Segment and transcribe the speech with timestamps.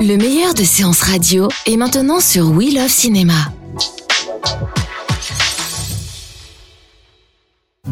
[0.00, 3.52] Le meilleur de séances radio est maintenant sur We Love Cinéma.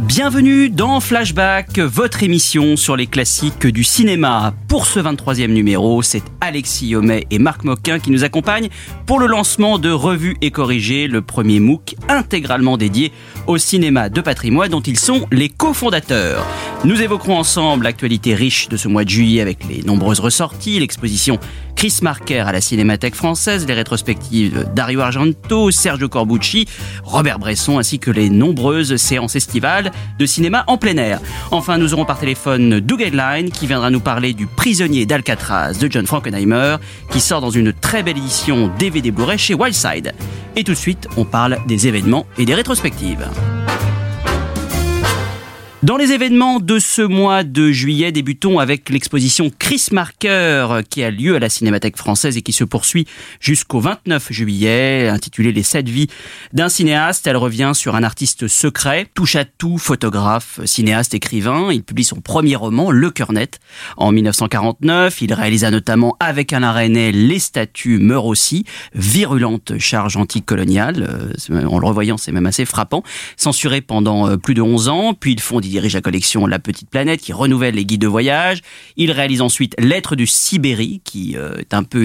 [0.03, 4.53] Bienvenue dans Flashback, votre émission sur les classiques du cinéma.
[4.67, 8.69] Pour ce 23e numéro, c'est Alexis Yomet et Marc Moquin qui nous accompagnent
[9.07, 13.13] pour le lancement de Revue et Corrigé, le premier MOOC intégralement dédié
[13.47, 16.45] au cinéma de patrimoine dont ils sont les cofondateurs.
[16.85, 21.39] Nous évoquerons ensemble l'actualité riche de ce mois de juillet avec les nombreuses ressorties, l'exposition
[21.77, 26.67] Chris Marker à la Cinémathèque française, les rétrospectives Dario Argento, Sergio Corbucci,
[27.05, 31.21] Robert Bresson ainsi que les nombreuses séances estivales de cinéma en plein air.
[31.51, 35.91] Enfin, nous aurons par téléphone Doug Headline qui viendra nous parler du prisonnier d'Alcatraz de
[35.91, 36.77] John Frankenheimer
[37.11, 40.13] qui sort dans une très belle édition DVD Blu-ray chez Wildside.
[40.57, 43.29] Et tout de suite, on parle des événements et des rétrospectives.
[45.83, 51.11] Dans les événements de ce mois de juillet, débutons avec l'exposition Chris Marker qui a
[51.11, 53.05] lieu à la Cinémathèque française et qui se poursuit
[53.41, 56.07] jusqu'au 29 juillet, intitulée Les sept vies
[56.53, 57.27] d'un cinéaste.
[57.27, 61.73] Elle revient sur un artiste secret, touche à tout, photographe, cinéaste, écrivain.
[61.73, 63.59] Il publie son premier roman, Le Cœur Net,
[63.97, 65.21] en 1949.
[65.21, 71.33] Il réalisa notamment avec Alain René Les statues meurent aussi, virulente charge anticoloniale.
[71.51, 73.03] Euh, en le revoyant, c'est même assez frappant.
[73.37, 76.91] Censuré pendant euh, plus de 11 ans, puis il fonde dirige la collection La Petite
[76.91, 78.61] Planète qui renouvelle les guides de voyage.
[78.97, 82.03] Il réalise ensuite Lettres du Sibérie qui euh, est un peu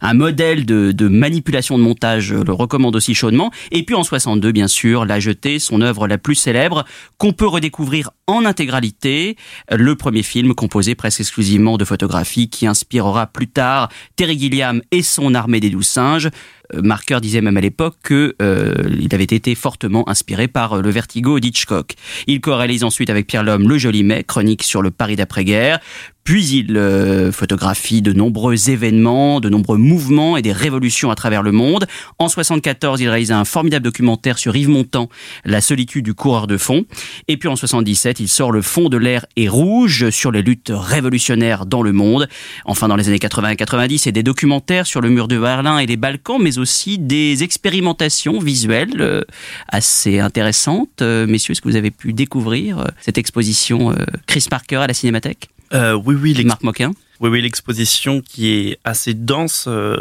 [0.00, 3.50] un modèle de, manipulation de montage, je le recommande aussi chaudement.
[3.70, 6.84] Et puis en 62, bien sûr, La Jetée, son œuvre la plus célèbre
[7.18, 9.36] qu'on peut redécouvrir en intégralité.
[9.70, 15.02] Le premier film composé presque exclusivement de photographies qui inspirera plus tard Terry Gilliam et
[15.02, 16.30] son armée des douze singes.
[16.74, 18.74] Euh, Marker disait même à l'époque que euh,
[19.12, 21.94] avait été fortement inspiré par euh, le Vertigo d'Hitchcock.
[22.26, 25.80] Il co-réalise ensuite avec Pierre Lhomme Le Joli Mai, chronique sur le Paris d'après-guerre.
[26.26, 31.40] Puis il euh, photographie de nombreux événements, de nombreux mouvements et des révolutions à travers
[31.40, 31.86] le monde.
[32.18, 35.08] En 74, il réalise un formidable documentaire sur Yves Montand,
[35.44, 36.84] La solitude du coureur de fond.
[37.28, 40.72] Et puis en 77, il sort Le fond de l'air est rouge sur les luttes
[40.74, 42.28] révolutionnaires dans le monde.
[42.64, 45.78] Enfin, dans les années 80 et 90, c'est des documentaires sur le mur de Berlin
[45.78, 49.22] et les Balkans, mais aussi des expérimentations visuelles euh,
[49.68, 51.02] assez intéressantes.
[51.02, 53.94] Euh, messieurs, est-ce que vous avez pu découvrir cette exposition
[54.26, 55.50] Chris Parker à la Cinémathèque?
[55.72, 56.92] Euh, oui, oui, Marc Moquin.
[57.20, 59.64] Oui, oui, l'exposition qui est assez dense.
[59.68, 59.96] Euh,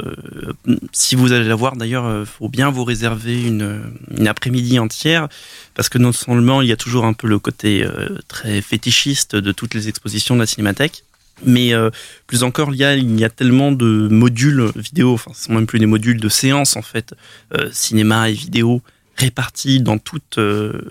[0.92, 3.82] si vous allez la voir, d'ailleurs, il faut bien vous réserver une,
[4.18, 5.30] une après-midi entière,
[5.76, 9.36] parce que non seulement il y a toujours un peu le côté euh, très fétichiste
[9.36, 11.06] de toutes les expositions de la Cinémathèque,
[11.46, 11.90] mais euh,
[12.28, 15.54] plus encore, il y, a, il y a tellement de modules vidéo, enfin, ce sont
[15.54, 17.14] même plus des modules de séance en fait,
[17.54, 18.82] euh, cinéma et vidéo
[19.16, 20.82] répartis dans toute euh,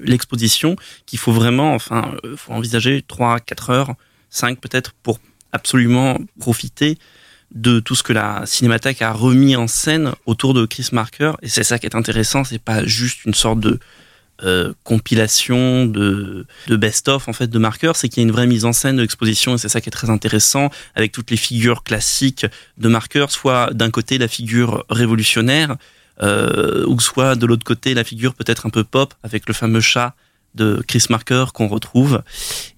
[0.00, 0.76] l'exposition
[1.06, 3.94] qu'il faut vraiment, enfin, euh, faut envisager 3, 4 heures,
[4.30, 5.20] 5 peut-être pour
[5.52, 6.98] absolument profiter
[7.52, 11.32] de tout ce que la Cinémathèque a remis en scène autour de Chris Marker.
[11.42, 13.78] Et c'est ça qui est intéressant, c'est pas juste une sorte de
[14.42, 18.48] euh, compilation de, de best-of en fait de Marker, c'est qu'il y a une vraie
[18.48, 21.36] mise en scène de l'exposition et c'est ça qui est très intéressant avec toutes les
[21.36, 22.44] figures classiques
[22.76, 25.76] de Marker, soit d'un côté la figure révolutionnaire,
[26.22, 29.80] euh, ou soit de l'autre côté la figure peut-être un peu pop avec le fameux
[29.80, 30.14] chat
[30.54, 32.22] de Chris Marker qu'on retrouve.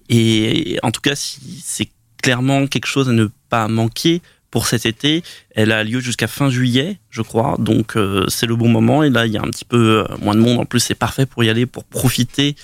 [0.09, 1.89] Et en tout cas, c'est
[2.21, 5.23] clairement quelque chose à ne pas manquer pour cet été.
[5.51, 7.55] Elle a lieu jusqu'à fin juillet, je crois.
[7.59, 9.03] Donc euh, c'est le bon moment.
[9.03, 10.59] Et là, il y a un petit peu euh, moins de monde.
[10.59, 12.55] En plus, c'est parfait pour y aller, pour profiter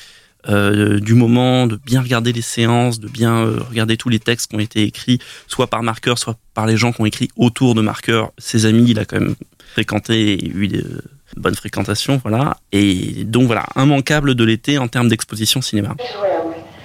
[0.49, 4.49] euh, du moment, de bien regarder les séances, de bien euh, regarder tous les textes
[4.49, 7.75] qui ont été écrits, soit par Marker, soit par les gens qui ont écrit autour
[7.75, 8.25] de Marker.
[8.37, 9.35] Ses amis, il a quand même
[9.73, 11.01] fréquenté et eu de
[11.37, 12.57] bonnes fréquentations, voilà.
[12.71, 15.95] Et donc voilà, immanquable de l'été en termes d'exposition cinéma.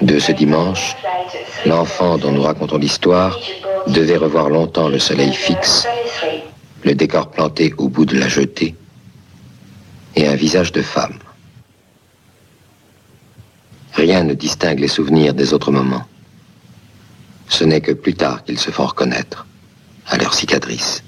[0.00, 0.94] De ce dimanche,
[1.66, 3.38] l'enfant dont nous racontons l'histoire
[3.88, 5.87] devait revoir longtemps le soleil fixe,
[6.84, 8.75] le décor planté au bout de la jetée
[10.14, 11.19] et un visage de femme.
[13.99, 16.06] Rien ne distingue les souvenirs des autres moments.
[17.49, 19.45] Ce n'est que plus tard qu'ils se font reconnaître,
[20.06, 21.03] à leur cicatrice.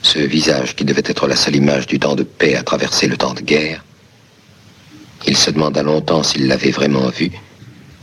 [0.00, 3.18] Ce visage qui devait être la seule image du temps de paix à traverser le
[3.18, 3.84] temps de guerre
[5.26, 7.30] Il se demanda longtemps s'il l'avait vraiment vu,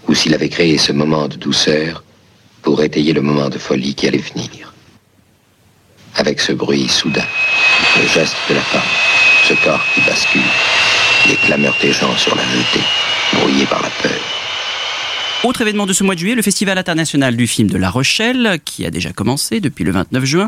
[0.07, 2.03] ou s'il avait créé ce moment de douceur
[2.61, 4.71] pour étayer le moment de folie qui allait venir.
[6.17, 7.25] Avec ce bruit soudain,
[7.99, 8.91] le geste de la femme,
[9.47, 10.51] ce corps qui bascule,
[11.27, 12.83] les clameurs des gens sur la jetée,
[13.33, 14.42] brouillés par la peur.
[15.45, 18.59] Autre événement de ce mois de juillet, le Festival international du film de La Rochelle,
[18.63, 20.47] qui a déjà commencé depuis le 29 juin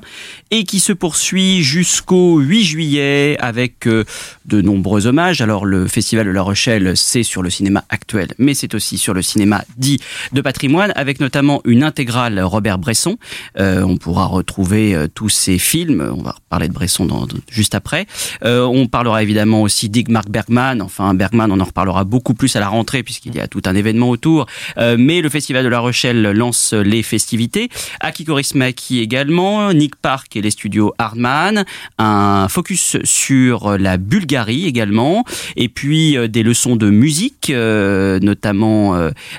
[0.52, 4.06] et qui se poursuit jusqu'au 8 juillet avec euh,
[4.46, 5.42] de nombreux hommages.
[5.42, 9.14] Alors le Festival de La Rochelle, c'est sur le cinéma actuel, mais c'est aussi sur
[9.14, 10.00] le cinéma dit
[10.32, 13.18] de patrimoine, avec notamment une intégrale Robert Bresson.
[13.60, 16.10] Euh, on pourra retrouver euh, tous ces films.
[16.18, 17.06] On va parler de Bresson
[17.52, 18.08] juste après.
[18.42, 20.82] on parlera évidemment aussi d'Igmar Bergman.
[20.82, 23.76] Enfin, Bergman, on en reparlera beaucoup plus à la rentrée puisqu'il y a tout un
[23.76, 24.46] événement autour.
[24.98, 27.70] Mais le Festival de La Rochelle lance les festivités.
[28.00, 31.66] Aki Kaurismäki également, Nick Park et les studios Hardman,
[31.98, 35.24] un focus sur la Bulgarie également,
[35.56, 38.96] et puis euh, des leçons de musique, euh, notamment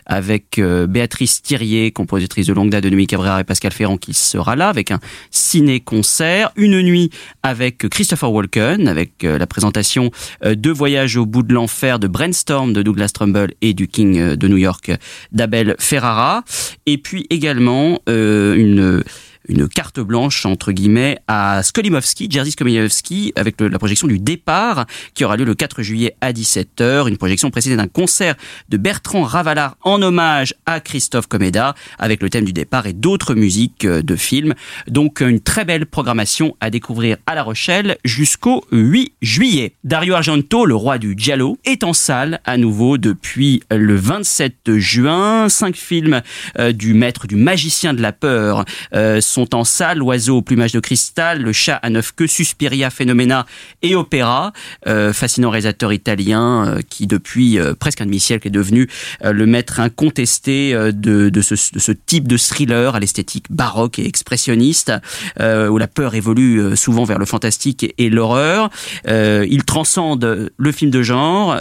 [0.07, 4.57] avec Béatrice Thirier, compositrice de longue date de Noémie Cabrera et Pascal Ferrand qui sera
[4.57, 4.99] là, avec un
[5.31, 7.11] ciné-concert, une nuit
[7.43, 10.11] avec Christopher Walken, avec la présentation
[10.45, 14.49] de Voyage au bout de l'enfer de Brainstorm de Douglas Trumbull et du King de
[14.49, 14.93] New York
[15.37, 16.43] d'Abel Ferrara,
[16.87, 19.05] et puis également euh, une
[19.49, 25.25] une carte blanche entre guillemets à Skolimowski, Jerzy Skolimowski, avec la projection du départ qui
[25.25, 28.35] aura lieu le 4 juillet à 17h, une projection précédée d'un concert
[28.69, 33.35] de Bertrand Ravalard en hommage à Christophe Comeda avec le thème du départ et d'autres
[33.35, 34.55] musiques euh, de films.
[34.89, 39.75] Donc une très belle programmation à découvrir à La Rochelle jusqu'au 8 juillet.
[39.85, 45.49] Dario Argento, le roi du giallo, est en salle à nouveau depuis le 27 juin.
[45.49, 46.23] Cinq films
[46.59, 48.65] euh, du maître du magicien de la peur
[48.95, 52.89] euh, sont en salle, L'oiseau au plumage de cristal, Le chat à neuf queues, Suspiria,
[52.89, 53.45] Phénoména
[53.83, 54.53] et Opéra.
[54.87, 58.89] Euh, fascinant réalisateur italien euh, qui depuis euh, presque un demi-siècle est devenu
[59.23, 64.93] le maître incontesté de, de, ce, type de thriller à l'esthétique baroque et expressionniste,
[65.39, 68.71] où la peur évolue souvent vers le fantastique et l'horreur.
[69.07, 71.61] il transcende le film de genre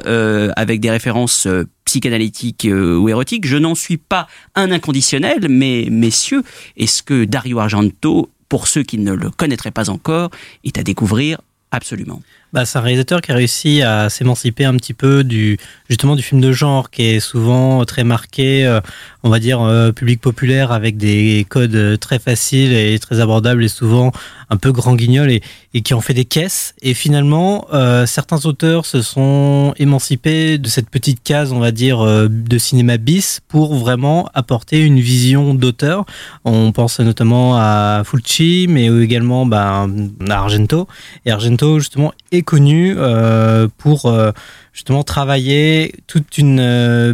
[0.55, 1.47] avec des références
[1.85, 3.47] psychanalytique euh, ou érotique.
[3.47, 6.43] Je n'en suis pas un inconditionnel, mais messieurs,
[6.77, 10.29] est-ce que Dario Argento, pour ceux qui ne le connaîtraient pas encore,
[10.63, 11.39] est à découvrir?
[11.71, 12.21] Absolument
[12.55, 15.57] bah, c'est un réalisateur qui a réussi à s'émanciper un petit peu du
[15.89, 18.79] justement du film de genre qui est souvent très marqué, euh,
[19.23, 23.67] on va dire euh, public populaire avec des codes très faciles et très abordables et
[23.67, 24.13] souvent
[24.49, 25.41] un peu grand guignol et,
[25.81, 26.73] qui en fait des caisses.
[26.81, 32.05] Et finalement, euh, certains auteurs se sont émancipés de cette petite case, on va dire,
[32.29, 36.05] de cinéma bis pour vraiment apporter une vision d'auteur.
[36.45, 39.87] On pense notamment à Fulci, mais également bah,
[40.29, 40.87] à Argento.
[41.25, 44.31] Et Argento justement est connu euh, pour euh,
[44.75, 47.13] justement travailler toute une euh,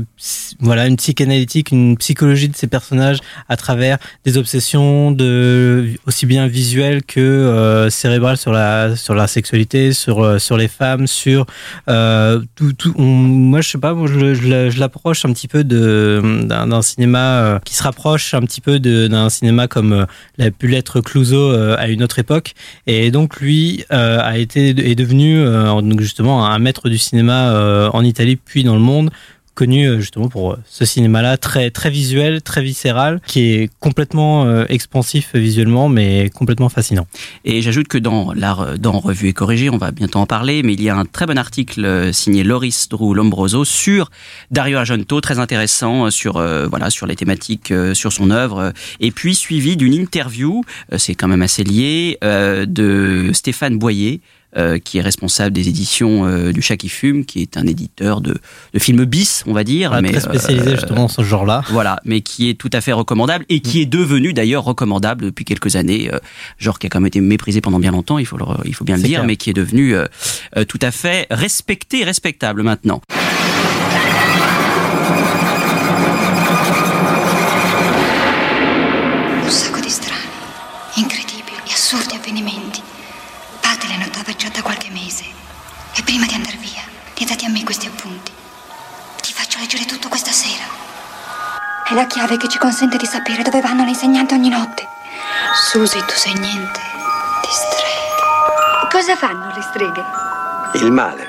[0.60, 3.20] voilà une psychanalytique, une psychologie de ces personnages
[3.50, 9.28] à travers des obsessions de aussi bien visuelles que euh, cérébrales sur la sur la
[9.28, 11.46] sexualité, sur euh, sur les femmes, sur
[11.88, 16.20] euh, tout, tout moi je sais pas, moi, je, je, l'approche un petit peu de
[16.46, 20.08] d'un cinéma qui se rapproche un petit peu d'un cinéma comme
[20.40, 22.54] l'a pu l'être Clouseau à une autre époque.
[22.88, 25.46] Et donc lui a été est devenu
[26.00, 29.12] justement un maître du cinéma euh, en Italie puis dans le monde
[29.54, 34.66] connu euh, justement pour euh, ce cinéma-là très très visuel, très viscéral, qui est complètement
[34.68, 37.06] expansif visuellement, mais complètement fascinant.
[37.44, 40.74] Et j'ajoute que dans la dans Revue et corrigé, on va bientôt en parler, mais
[40.74, 44.10] il y a un très bon article signé Loris Drew Lombroso sur
[44.52, 49.76] Dario Argento, très intéressant sur voilà sur les thématiques, sur son œuvre, et puis suivi
[49.78, 50.64] d'une interview,
[50.98, 54.22] c'est quand même assez lié, de Stéphane Boyer
[54.58, 58.20] euh, qui est responsable des éditions euh, du Chat qui fume, qui est un éditeur
[58.20, 58.38] de,
[58.74, 59.98] de films bis, on va dire.
[60.02, 61.64] mais, très spécialisé euh, justement dans ce genre-là.
[61.70, 65.46] Voilà, mais qui est tout à fait recommandable et qui est devenu d'ailleurs recommandable depuis
[65.46, 66.12] quelques années,
[66.58, 68.84] genre qui a quand même été méprisé pendant bien longtemps, il faut, le, il faut
[68.84, 69.96] bien le dire, mais qui est devenu
[70.68, 73.02] tout à fait respecté respectable maintenant.
[91.92, 94.88] È la chiave che ci consente di sapere dove vanno le insegnanti ogni notte.
[95.54, 96.80] Susi, tu sei niente
[97.42, 98.88] di streghe.
[98.90, 100.02] Cosa fanno le streghe?
[100.76, 101.28] Il male.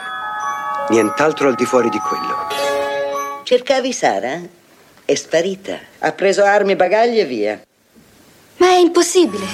[0.90, 2.47] Nient'altro al di fuori di quello.
[3.42, 4.38] Cercavi Sara?
[5.04, 5.76] È sparita.
[5.99, 7.61] Ha preso armi, bagagli e via.
[8.59, 9.47] Ma è impossibile.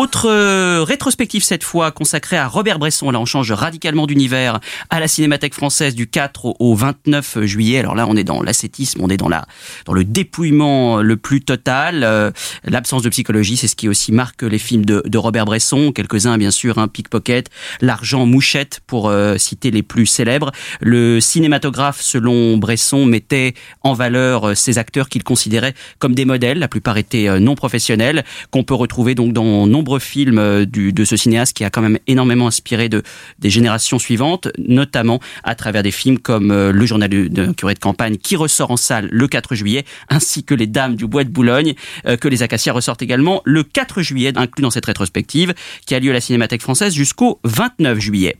[0.00, 3.10] Autre euh, rétrospective cette fois consacrée à Robert Bresson.
[3.10, 7.80] Là, on change radicalement d'univers à la Cinémathèque française du 4 au 29 juillet.
[7.80, 9.44] Alors là, on est dans l'ascétisme, on est dans la
[9.84, 12.02] dans le dépouillement le plus total.
[12.02, 12.30] Euh,
[12.64, 15.92] l'absence de psychologie, c'est ce qui aussi marque les films de, Robert Bresson.
[15.92, 17.50] Quelques-uns, bien sûr, un hein, Pickpocket,
[17.82, 20.50] L'argent mouchette, pour euh, citer les plus célèbres.
[20.80, 23.52] Le cinématographe, selon Bresson, mettait
[23.82, 26.58] en valeur ces acteurs qu'il considérait comme des modèles.
[26.58, 31.04] La plupart étaient non professionnels, qu'on peut retrouver donc dans nombreux films euh, du, de
[31.04, 33.02] ce cinéaste qui a quand même énormément inspiré de,
[33.38, 37.78] des générations suivantes, notamment à travers des films comme euh, Le journal de curé de
[37.78, 41.30] campagne qui ressort en salle le 4 juillet, ainsi que Les Dames du Bois de
[41.30, 41.74] Boulogne,
[42.06, 45.54] euh, que les Acacias ressortent également le 4 juillet, inclus dans cette rétrospective,
[45.86, 48.36] qui a lieu à la Cinémathèque française jusqu'au 29 juillet.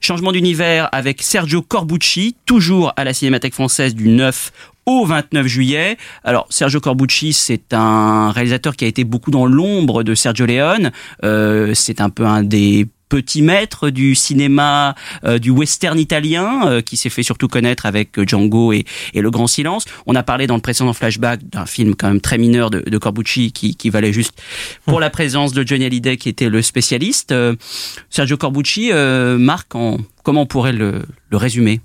[0.00, 4.52] Changement d'univers avec Sergio Corbucci, toujours à la Cinémathèque française du 9
[4.86, 5.96] au 29 juillet.
[6.24, 10.90] Alors Sergio Corbucci, c'est un réalisateur qui a été beaucoup dans l'ombre de Sergio Leone.
[11.24, 14.94] Euh, c'est un peu un des petits maîtres du cinéma
[15.24, 18.84] euh, du western italien euh, qui s'est fait surtout connaître avec Django et,
[19.14, 19.84] et, Le Grand Silence.
[20.06, 22.98] On a parlé dans le précédent flashback d'un film quand même très mineur de, de
[22.98, 24.40] Corbucci qui, qui, valait juste
[24.86, 27.34] pour la présence de Johnny Hallyday qui était le spécialiste.
[28.10, 31.80] Sergio Corbucci, Marc, en, comment on pourrait le, le résumer?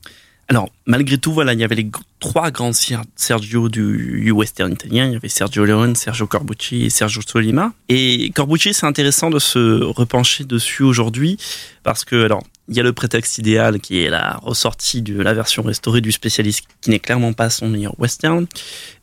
[0.48, 2.72] Alors, malgré tout, voilà, il y avait les trois grands
[3.16, 5.06] Sergio du, western italien.
[5.08, 7.74] Il y avait Sergio Leone, Sergio Corbucci et Sergio Solima.
[7.90, 11.38] Et Corbucci, c'est intéressant de se repencher dessus aujourd'hui
[11.82, 15.34] parce que, alors, il y a le prétexte idéal qui est la ressortie de la
[15.34, 18.48] version restaurée du spécialiste qui n'est clairement pas son meilleur western.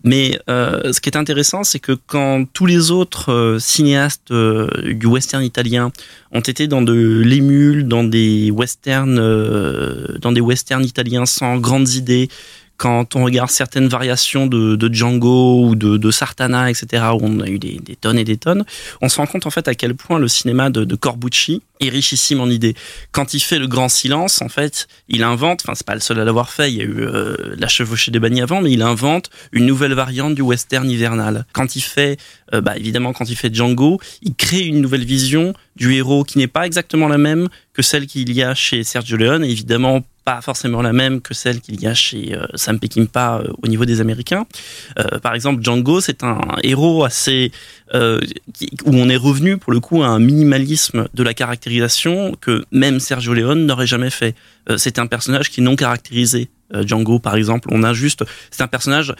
[0.02, 4.69] Mais euh, ce qui est intéressant, c'est que quand tous les autres euh, cinéastes euh,
[4.95, 5.92] du western italien
[6.33, 9.16] ont été dans de l'émule, dans des westerns,
[10.19, 12.28] dans des westerns italiens sans grandes idées,
[12.82, 17.60] quand on regarde certaines variations de, Django ou de, Sartana, etc., où on a eu
[17.60, 18.64] des, tonnes et des tonnes,
[19.00, 21.90] on se rend compte en fait à quel point le cinéma de, de Corbucci est
[21.90, 22.74] richissime en idées.
[23.12, 26.18] Quand il fait le grand silence, en fait, il invente, enfin c'est pas le seul
[26.18, 28.82] à l'avoir fait, il y a eu euh, la chevauchée des bannis avant, mais il
[28.82, 31.46] invente une nouvelle variante du western hivernal.
[31.52, 32.18] Quand il fait,
[32.52, 36.38] euh, bah, évidemment, quand il fait Django, il crée une nouvelle vision du héros qui
[36.38, 40.41] n'est pas exactement la même que celle qu'il y a chez Sergio Leone, évidemment pas
[40.41, 43.85] forcément la même que celle qu'il y a chez euh, Sam Peckinpah euh, au niveau
[43.85, 44.47] des Américains.
[44.99, 47.50] Euh, par exemple, Django, c'est un héros assez
[47.95, 53.00] où on est revenu pour le coup à un minimalisme de la caractérisation que même
[53.00, 54.35] Sergio Leone n'aurait jamais fait.
[54.79, 56.49] c'est un personnage qui est non caractérisé.
[56.73, 59.14] Django, par exemple, on a juste, c'est un personnage,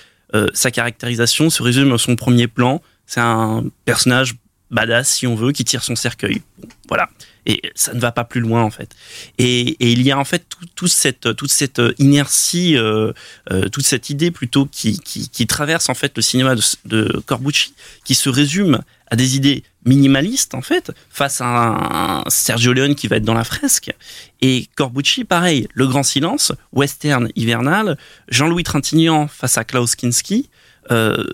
[0.55, 2.81] sa caractérisation se résume à son premier plan.
[3.05, 4.37] C'est un personnage
[4.73, 6.43] badass, si on veut, qui tire son cercueil.
[6.89, 7.09] voilà
[7.47, 8.95] et ça ne va pas plus loin en fait.
[9.39, 13.13] Et, il y a en fait toute cette inertie, euh,
[13.51, 14.99] euh, toute cette idée plutôt qui,
[15.47, 17.75] traverse en fait le cinéma de, Corbucci,
[18.05, 23.09] qui se résume à des idées minimalistes en fait, face à un, Sergio Leone qui
[23.09, 23.93] va être dans la fresque.
[24.41, 27.99] Et Corbucci, pareil, Le Grand Silence, western hivernal,
[28.29, 30.49] Jean-Louis Trintignant face à Klaus Kinski.
[30.91, 31.25] Euh,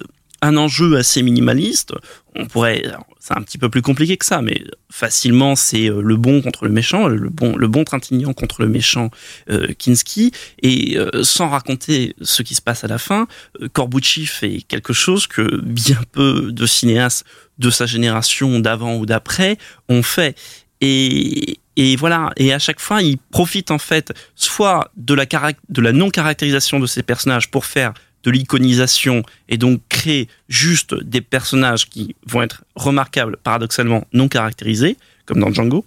[0.42, 1.92] un enjeu assez minimaliste.
[2.34, 2.84] On pourrait,
[3.18, 6.64] c'est un petit peu plus compliqué que ça, mais facilement c'est euh, le bon contre
[6.64, 9.10] le méchant, le bon, le bon Trintignant contre le méchant
[9.50, 13.26] euh, Kinski, et euh, sans raconter ce qui se passe à la fin,
[13.72, 17.24] Corbucci fait quelque chose que bien peu de cinéastes
[17.58, 20.36] de sa génération d'avant ou d'après ont fait.
[20.80, 25.80] Et, et voilà, et à chaque fois, il profite en fait soit de la, de
[25.80, 27.94] la non-caractérisation de ces personnages pour faire
[28.24, 34.96] de l'iconisation et donc créer juste des personnages qui vont être remarquables, paradoxalement non caractérisés,
[35.26, 35.84] comme dans Django,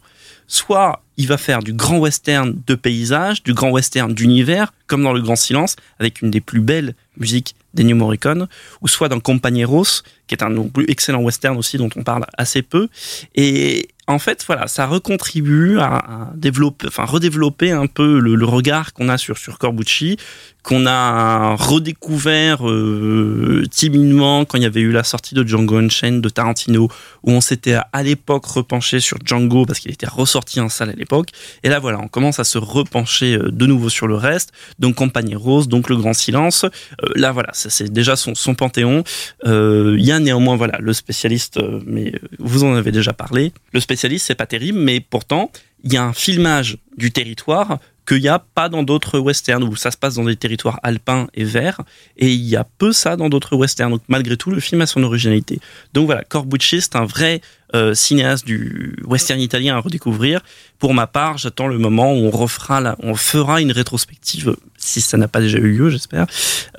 [0.48, 5.14] soit il va faire du grand western de paysage, du grand western d'univers, comme dans
[5.14, 8.48] Le Grand Silence, avec une des plus belles musiques d'Ennio Morricone,
[8.82, 10.56] ou soit dans Compagneros, qui est un
[10.88, 12.88] excellent western aussi dont on parle assez peu.
[13.36, 19.10] Et en fait, voilà, ça recontribue à, développer, enfin redévelopper un peu le, regard qu'on
[19.10, 20.18] a sur sur Corbucci,
[20.64, 26.22] qu'on a redécouvert euh, timidement quand il y avait eu la sortie de Django Unchained
[26.22, 26.90] de Tarantino,
[27.24, 30.94] où on s'était à l'époque repenché sur Django parce qu'il était ressorti en salle à
[30.94, 31.30] l'époque.
[31.64, 34.52] Et là, voilà, on commence à se repencher euh, de nouveau sur le reste.
[34.80, 36.66] Donc Compagnie Rose, donc Le Grand Silence.
[36.66, 39.04] Euh, là, voilà, c'est déjà son, panthéon.
[39.46, 43.52] Il y a néanmoins, voilà, le spécialiste, mais vous en avez déjà parlé.
[43.74, 45.52] Le spécialiste, c'est pas terrible, mais pourtant,
[45.84, 49.76] il y a un filmage du territoire qu'il n'y a pas dans d'autres westerns où
[49.76, 51.82] ça se passe dans des territoires alpins et verts
[52.18, 53.92] et il y a peu ça dans d'autres westerns.
[53.92, 55.60] Donc malgré tout le film a son originalité.
[55.94, 57.42] Donc voilà Corbucci c'est un vrai
[57.76, 60.42] euh, cinéaste du western italien à redécouvrir.
[60.80, 65.18] Pour ma part j'attends le moment où on refera on fera une rétrospective si ça
[65.18, 66.26] n'a pas déjà eu lieu j'espère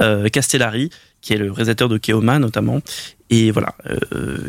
[0.00, 2.80] euh, Castellari qui est le réalisateur de Keoma notamment
[3.32, 3.74] Et voilà,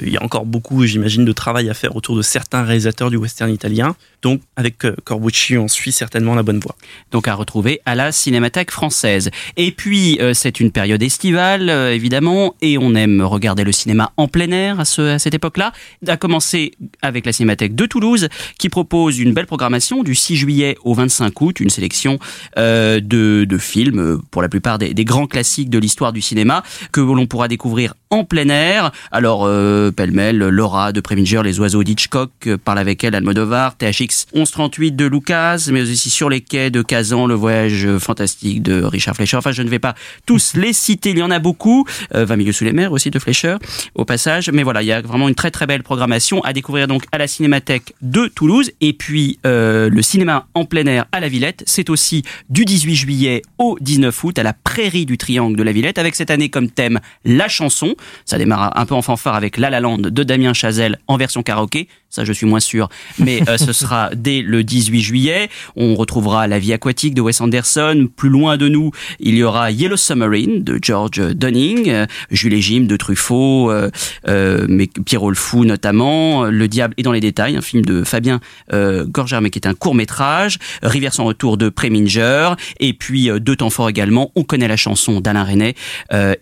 [0.01, 3.15] il y a encore beaucoup, j'imagine, de travail à faire autour de certains réalisateurs du
[3.15, 3.95] western italien.
[4.23, 6.75] Donc, avec Corbucci, on suit certainement la bonne voie.
[7.11, 9.29] Donc, à retrouver à la Cinémathèque française.
[9.57, 14.49] Et puis, c'est une période estivale, évidemment, et on aime regarder le cinéma en plein
[14.51, 15.73] air à, ce, à cette époque-là.
[16.07, 20.77] A commencer avec la Cinémathèque de Toulouse, qui propose une belle programmation du 6 juillet
[20.83, 22.17] au 25 août, une sélection
[22.55, 27.47] de, films, pour la plupart des, grands classiques de l'histoire du cinéma, que l'on pourra
[27.47, 28.91] découvrir en plein air.
[29.11, 34.12] Alors, euh, pêle-mêle, Laura de Preminger, Les Oiseaux d'Hitchcock, euh, parle avec elle, Almodovar, THX
[34.33, 39.15] 1138 de Lucas, mais aussi sur les quais de Kazan, Le Voyage fantastique de Richard
[39.15, 39.37] Fleischer.
[39.37, 41.85] Enfin, je ne vais pas tous les citer, il y en a beaucoup.
[42.15, 43.57] Euh, 20 milieux sous les mers aussi de Fleischer,
[43.95, 44.49] au passage.
[44.49, 47.17] Mais voilà, il y a vraiment une très très belle programmation à découvrir donc à
[47.17, 48.71] la Cinémathèque de Toulouse.
[48.81, 52.95] Et puis, euh, le cinéma en plein air à la Villette, c'est aussi du 18
[52.95, 56.49] juillet au 19 août à la Prairie du Triangle de la Villette, avec cette année
[56.49, 57.95] comme thème la chanson.
[58.25, 61.43] Ça démarre un peu en fanfare avec La La Land de Damien Chazelle en version
[61.43, 61.87] karaoké.
[62.09, 65.49] Ça, je suis moins sûr, mais euh, ce sera dès le 18 juillet.
[65.75, 68.07] On retrouvera La vie aquatique de Wes Anderson.
[68.15, 72.61] Plus loin de nous, il y aura Yellow Submarine de George Dunning, euh, Jules et
[72.61, 73.89] Jim de Truffaut, euh,
[74.27, 78.03] euh, mais Pierrot le Fou notamment, Le Diable est dans les détails, un film de
[78.03, 78.39] Fabien
[78.71, 83.29] euh, Gorger, mais qui est un court métrage, Rivière sans retour de Preminger, et puis
[83.39, 84.31] Deux temps forts également.
[84.35, 85.75] On connaît la chanson d'Alain René,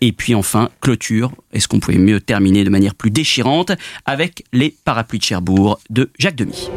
[0.00, 1.32] et puis enfin clôture.
[1.52, 3.72] Est-ce qu'on pouvait mieux terminer de manière plus déchirante
[4.06, 6.68] avec les parapluies de Cherbourg de Jacques Demy.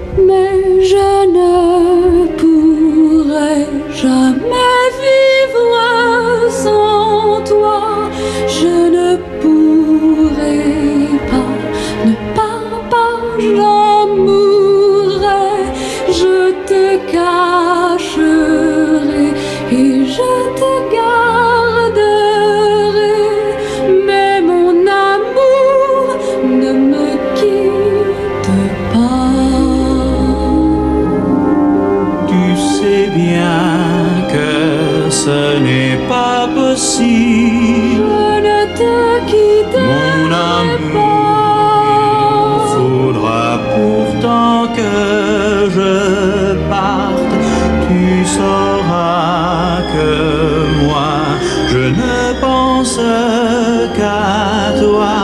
[0.81, 8.09] Je ne pourrai jamais vivre sans toi.
[8.47, 10.61] Je ne pourrai
[11.31, 11.51] pas
[12.05, 13.85] ne pas, pas, j'en.
[16.07, 18.25] Je te cacherai
[19.71, 20.44] et je
[36.85, 37.95] possible.
[37.97, 38.95] Je ne te
[39.31, 41.77] quitterai Mon amour,
[42.75, 44.95] faudra pourtant que
[45.77, 45.93] je
[46.69, 47.35] parte.
[47.87, 50.11] Tu sauras que
[50.85, 51.13] moi,
[51.73, 52.99] je ne pense
[53.97, 55.17] qu'à toi.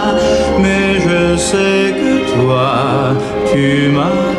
[0.63, 2.71] Mais je sais que toi,
[3.51, 3.63] tu
[3.95, 4.30] m'attendras.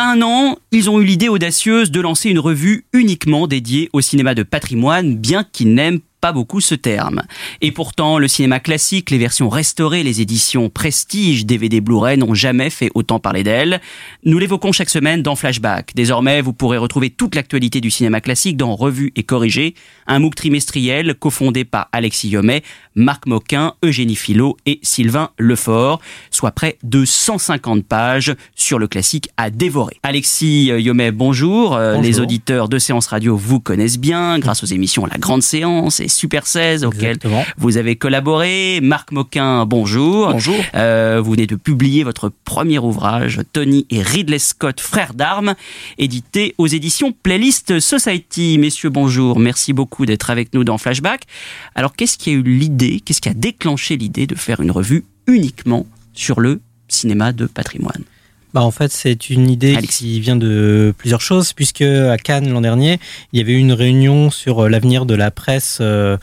[0.00, 4.00] A un an, ils ont eu l'idée audacieuse de lancer une revue uniquement dédiée au
[4.00, 7.22] cinéma de patrimoine, bien qu'ils n'aiment pas beaucoup ce terme.
[7.60, 12.70] Et pourtant, le cinéma classique, les versions restaurées, les éditions Prestige, DVD Blu-ray n'ont jamais
[12.70, 13.80] fait autant parler d'elle.
[14.24, 15.92] Nous l'évoquons chaque semaine dans Flashback.
[15.94, 19.74] Désormais, vous pourrez retrouver toute l'actualité du cinéma classique dans Revue et Corrigé,
[20.06, 22.62] un MOOC trimestriel cofondé par Alexis Yomet,
[22.94, 29.30] Marc Moquin, Eugénie Philo et Sylvain Lefort, soit près de 150 pages sur le classique
[29.36, 29.96] à dévorer.
[30.02, 31.74] Alexis Yomet, bonjour.
[31.74, 32.02] Euh, Bonjour.
[32.02, 36.08] Les auditeurs de Séance Radio vous connaissent bien grâce aux émissions La Grande Séance et
[36.08, 37.18] Super 16 auxquelles
[37.58, 38.80] vous avez collaboré.
[38.82, 40.32] Marc Moquin, bonjour.
[40.32, 40.54] Bonjour.
[40.74, 45.54] Euh, vous venez de publier votre premier ouvrage, Tony et Ridley Scott, frères d'armes,
[45.98, 48.58] édité aux éditions Playlist Society.
[48.58, 49.38] Messieurs, bonjour.
[49.38, 51.22] Merci beaucoup d'être avec nous dans Flashback.
[51.74, 55.04] Alors, qu'est-ce qui a eu l'idée, qu'est-ce qui a déclenché l'idée de faire une revue
[55.26, 58.02] uniquement sur le cinéma de patrimoine?
[58.52, 60.04] Bah en fait, c'est une idée Alexis.
[60.04, 62.98] qui vient de plusieurs choses, puisque à Cannes l'an dernier,
[63.32, 66.16] il y avait eu une réunion sur euh, l'avenir de la presse euh,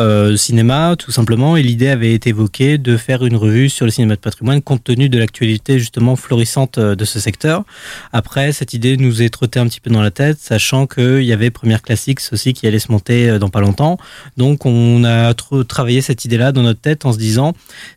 [0.00, 3.90] euh, cinéma, tout simplement, et l'idée avait été évoquée de faire une revue sur le
[3.90, 7.64] cinéma de patrimoine, compte tenu de l'actualité justement florissante euh, de ce secteur.
[8.12, 11.32] Après, cette idée nous est trottée un petit peu dans la tête, sachant qu'il y
[11.34, 13.98] avait Première Classics aussi qui allait se monter euh, dans pas longtemps.
[14.38, 17.52] Donc, on a tr- travaillé cette idée-là dans notre tête en se disant,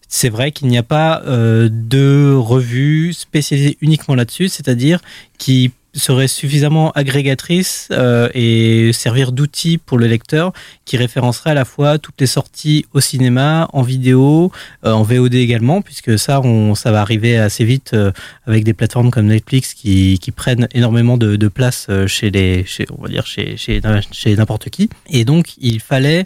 [0.07, 4.99] c'est vrai qu'il n'y a pas euh, de revue spécialisée uniquement là-dessus, c'est-à-dire
[5.37, 10.53] qui serait suffisamment agrégatrice euh, et servir d'outil pour le lecteur
[10.85, 14.51] qui référencerait à la fois toutes les sorties au cinéma, en vidéo,
[14.85, 18.11] euh, en VOD également, puisque ça, on, ça va arriver assez vite euh,
[18.45, 23.01] avec des plateformes comme Netflix qui, qui prennent énormément de, place chez les, chez, on
[23.01, 23.79] va dire chez, chez,
[24.11, 24.89] chez n'importe qui.
[25.09, 26.25] Et donc, il fallait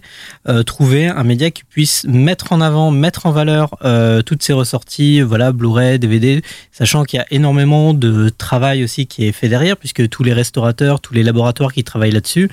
[0.66, 3.78] trouver un média qui puisse mettre en avant, mettre en valeur
[4.26, 9.26] toutes ces ressorties, voilà, Blu-ray, DVD, sachant qu'il y a énormément de travail aussi qui
[9.26, 12.50] est fait derrière, puisque tous les restaurateurs, tous les laboratoires qui travaillent là-dessus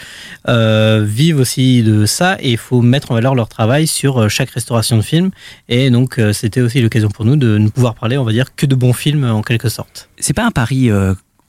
[0.49, 4.29] euh, vivent aussi de ça, et il faut mettre en valeur leur travail sur euh,
[4.29, 5.31] chaque restauration de film.
[5.69, 8.55] Et donc, euh, c'était aussi l'occasion pour nous de ne pouvoir parler, on va dire,
[8.55, 10.09] que de bons films en quelque sorte.
[10.19, 10.91] C'est pas un pari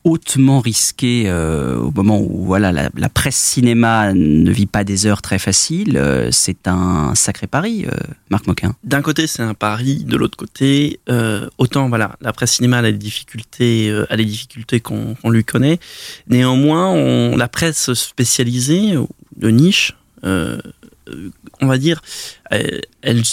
[0.04, 5.22] hautement risqué euh, au moment où voilà la, presse cinéma ne vit pas des heures
[5.22, 5.98] très faciles.
[5.98, 7.92] Euh, c'est un sacré pari, euh,
[8.30, 8.76] Marc Moquin.
[8.84, 10.06] D'un côté, c'est un pari.
[10.06, 11.00] De l'autre côté,
[11.58, 15.80] autant voilà, la presse cinéma a des difficultés, a des difficultés qu'on lui connaît.
[16.28, 18.94] Néanmoins, la presse spécialisée
[19.38, 22.02] de niche, on va dire,
[22.50, 23.24] elle,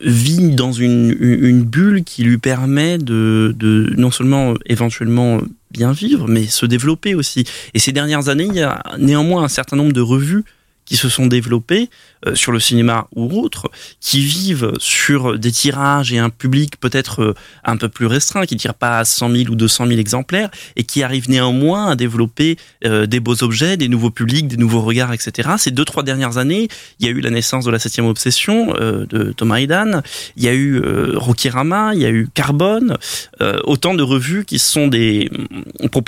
[0.00, 3.54] vit dans une, bulle qui lui permet de
[3.96, 7.44] non seulement éventuellement bien vivre, mais se développer aussi.
[7.74, 10.44] Et ces dernières années, il y a néanmoins un certain nombre de revues
[10.84, 16.12] qui se sont développés euh, sur le cinéma ou autre, qui vivent sur des tirages
[16.12, 19.30] et un public peut-être euh, un peu plus restreint, qui ne tire pas à 100
[19.30, 23.76] 000 ou 200 000 exemplaires, et qui arrivent néanmoins à développer euh, des beaux objets,
[23.76, 25.50] des nouveaux publics, des nouveaux regards, etc.
[25.58, 26.68] Ces deux, trois dernières années,
[27.00, 30.02] il y a eu la naissance de la septième obsession de Thomas Edan,
[30.36, 30.80] il y a eu
[31.14, 32.96] Rocky Rama, il y a eu Carbone,
[33.64, 35.30] autant de revues qui sont des,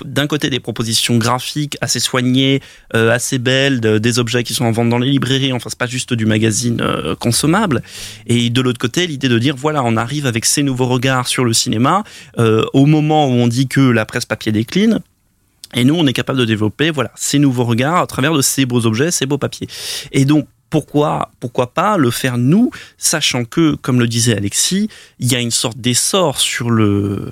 [0.04, 2.60] d'un côté des propositions graphiques assez soignées,
[2.92, 5.99] assez belles, des objets qui sont en vente dans les librairies, enfin c'est pas juste
[6.06, 7.82] du magazine euh, consommable.
[8.26, 11.44] Et de l'autre côté, l'idée de dire voilà, on arrive avec ces nouveaux regards sur
[11.44, 12.04] le cinéma
[12.38, 15.00] euh, au moment où on dit que la presse papier décline.
[15.74, 18.66] Et nous, on est capable de développer voilà ces nouveaux regards à travers de ces
[18.66, 19.68] beaux objets, ces beaux papiers.
[20.12, 25.30] Et donc pourquoi, pourquoi pas le faire nous, sachant que, comme le disait Alexis, il
[25.30, 27.30] y a une sorte d'essor sur le,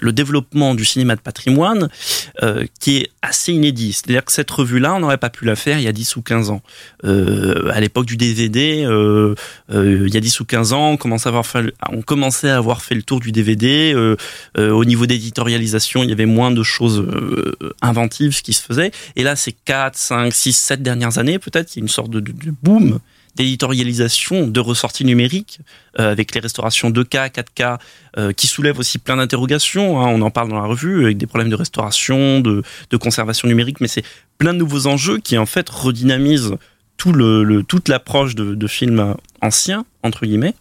[0.00, 1.88] le développement du cinéma de patrimoine
[2.42, 3.92] euh, qui est assez inédit.
[3.92, 6.22] C'est-à-dire que cette revue-là, on n'aurait pas pu la faire il y a 10 ou
[6.22, 6.62] 15 ans.
[7.04, 9.34] Euh, à l'époque du DVD, euh,
[9.72, 12.50] euh, il y a 10 ou 15 ans, on commençait à avoir fait, on commençait
[12.50, 13.92] à avoir fait le tour du DVD.
[13.94, 14.16] Euh,
[14.58, 17.06] euh, au niveau d'éditorialisation, il y avait moins de choses
[17.82, 18.90] inventives qui se faisaient.
[19.16, 22.10] Et là, ces 4, 5, 6, 7 dernières années, peut-être, il y a une sorte
[22.10, 23.00] de de, boom
[23.36, 25.60] d'éditorialisation, de ressorties numériques,
[25.98, 27.78] euh, avec les restaurations 2K, 4K,
[28.18, 30.00] euh, qui soulèvent aussi plein d'interrogations.
[30.00, 30.08] Hein.
[30.08, 32.62] on en parle dans la revue, avec des problèmes de restauration, de,
[32.98, 34.04] conservation numérique, mais c'est
[34.38, 36.54] plein de nouveaux enjeux qui en fait redynamisent
[36.96, 40.54] tout le, toute l'approche de, films anciens, entre guillemets,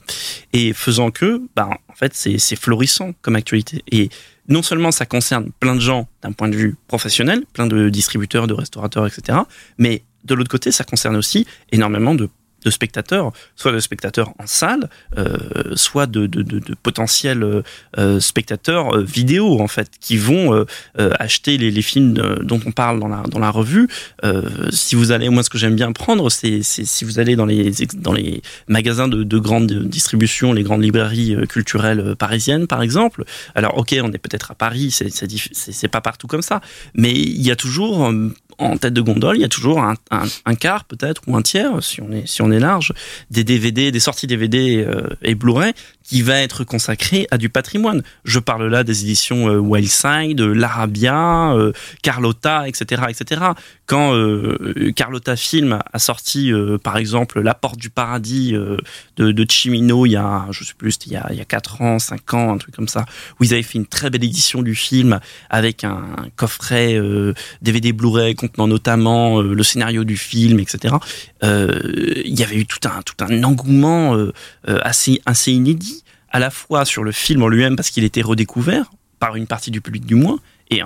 [0.53, 3.83] et faisant que, bah, en fait, c'est florissant comme actualité.
[3.91, 4.09] Et
[4.47, 8.47] non seulement ça concerne plein de gens d'un point de vue professionnel, plein de distributeurs,
[8.47, 9.39] de restaurateurs, etc.,
[9.77, 12.29] mais de l'autre côté, ça concerne aussi énormément de
[12.67, 15.37] spectateurs, soit de spectateurs en salle, euh,
[15.75, 16.29] soit de,
[16.83, 17.61] potentiels euh,
[17.97, 20.65] euh spectateurs vidéo en fait, qui vont
[20.97, 23.87] acheter les, films dont on parle dans la dans la revue.
[24.71, 27.71] si vous allez, moi ce que j'aime bien prendre, c'est si vous allez dans les
[27.95, 33.23] dans les magasins de, de grande distribution, les grandes librairies culturelles parisiennes par exemple.
[33.55, 36.61] Alors ok, on est peut-être à Paris, c'est pas partout comme ça,
[36.93, 38.11] mais il y a toujours
[38.59, 39.95] en tête de gondole, il y a toujours un,
[40.55, 42.93] quart peut-être ou un tiers, si on est si on est large,
[43.31, 45.73] des DVD, des sorties DVD euh, et Blu-ray
[46.09, 48.01] qui va être consacré à du patrimoine.
[48.23, 53.41] Je parle là des éditions euh, Wildside, l'Arabia, euh, Carlotta, etc., etc.
[53.85, 56.51] Quand euh, Carlotta Film a sorti,
[56.83, 60.97] par exemple, La Porte du Paradis de, de Chimino il y a, je sais plus,
[61.05, 63.05] il y a, il y a 4 ans, 5 ans, un truc comme ça,
[63.39, 65.19] où ils avaient fait une très belle édition du film
[65.49, 66.03] avec un
[66.35, 66.99] coffret
[67.61, 70.95] DVD Blu-ray contenant notamment le scénario du film, etc.
[71.43, 74.15] il y avait eu tout un, tout un engouement
[74.67, 75.98] assez, assez inédit
[76.31, 79.71] à la fois sur le film en lui-même parce qu'il était redécouvert par une partie
[79.71, 80.39] du public du moins
[80.69, 80.81] et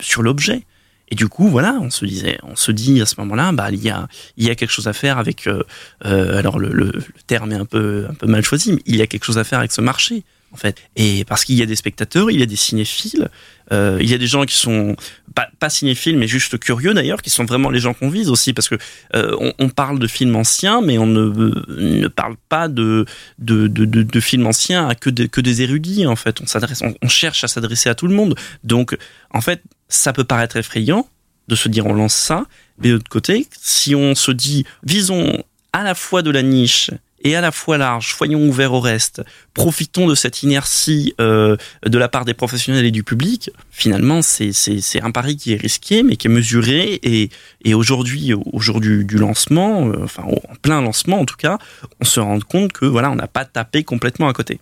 [0.00, 0.64] sur l'objet.
[1.10, 3.82] Et du coup, voilà, on se disait, on se dit à ce moment-là, bah il
[3.82, 5.46] y a il y a quelque chose à faire avec.
[5.46, 5.62] Euh,
[6.06, 6.92] euh, alors le, le,
[7.26, 9.44] terme est un peu un peu mal choisi, mais il y a quelque chose à
[9.44, 10.78] faire avec ce marché en fait.
[10.96, 13.28] Et parce qu'il y a des spectateurs, il y a des cinéphiles,
[13.72, 14.96] euh, il y a des gens qui sont
[15.34, 18.52] pas, pas cinéphiles, mais juste curieux d'ailleurs, qui sont vraiment les gens qu'on vise aussi,
[18.52, 18.76] parce que
[19.14, 21.30] euh, on, parle de films anciens, mais on ne,
[21.68, 23.06] ne parle pas de
[23.38, 26.40] de, de, de, films anciens à que, que des érudits en fait.
[26.40, 28.36] On, on cherche à s'adresser à tout le monde.
[28.62, 28.96] Donc
[29.30, 31.08] en fait, ça peut paraître effrayant
[31.48, 32.46] de se dire on lance ça,
[32.78, 36.90] mais de l'autre côté, si on se dit visons à la fois de la niche
[37.24, 39.22] et à la fois large, soyons ouverts au reste,
[39.54, 45.02] profitons de cette inertie euh, de la part des professionnels et du public, finalement c'est
[45.02, 47.00] un pari qui est risqué mais qui est mesuré.
[47.02, 47.30] Et,
[47.74, 51.58] aujourd'hui au jour du, du lancement, euh, enfin en plein lancement en tout cas,
[52.00, 54.60] on se rend compte que voilà on n'a pas tapé complètement à côté.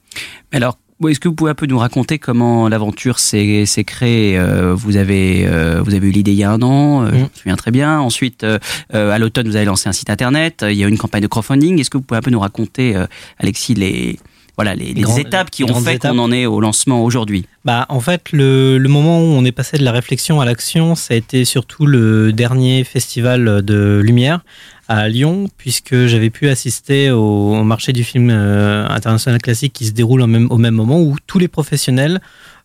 [0.52, 4.96] Alors est-ce que vous pouvez un peu nous raconter comment l'aventure s'est créée euh, Vous
[4.96, 7.56] avez euh, vous avez eu l'idée il y a un an, euh, je me souviens
[7.56, 8.00] très bien.
[8.00, 8.46] Ensuite,
[8.92, 10.64] à l'automne, vous avez lancé un site internet.
[10.68, 11.80] Il y a eu une campagne de crowdfunding.
[11.80, 12.94] Est-ce que vous pouvez un peu nous raconter,
[13.38, 14.18] Alexis, les
[14.56, 18.00] voilà les, les, étapes qui ont fait qu'on en est au lancement aujourd'hui Bah en
[18.00, 21.16] fait le, le, moment où on est passé de la réflexion à l'action, ça a
[21.16, 24.40] été surtout le dernier festival de lumière
[24.88, 29.92] à Lyon, puisque j'avais pu assister au, marché du film euh, international classique qui se
[29.92, 32.20] déroule au même, au même moment où tous les professionnels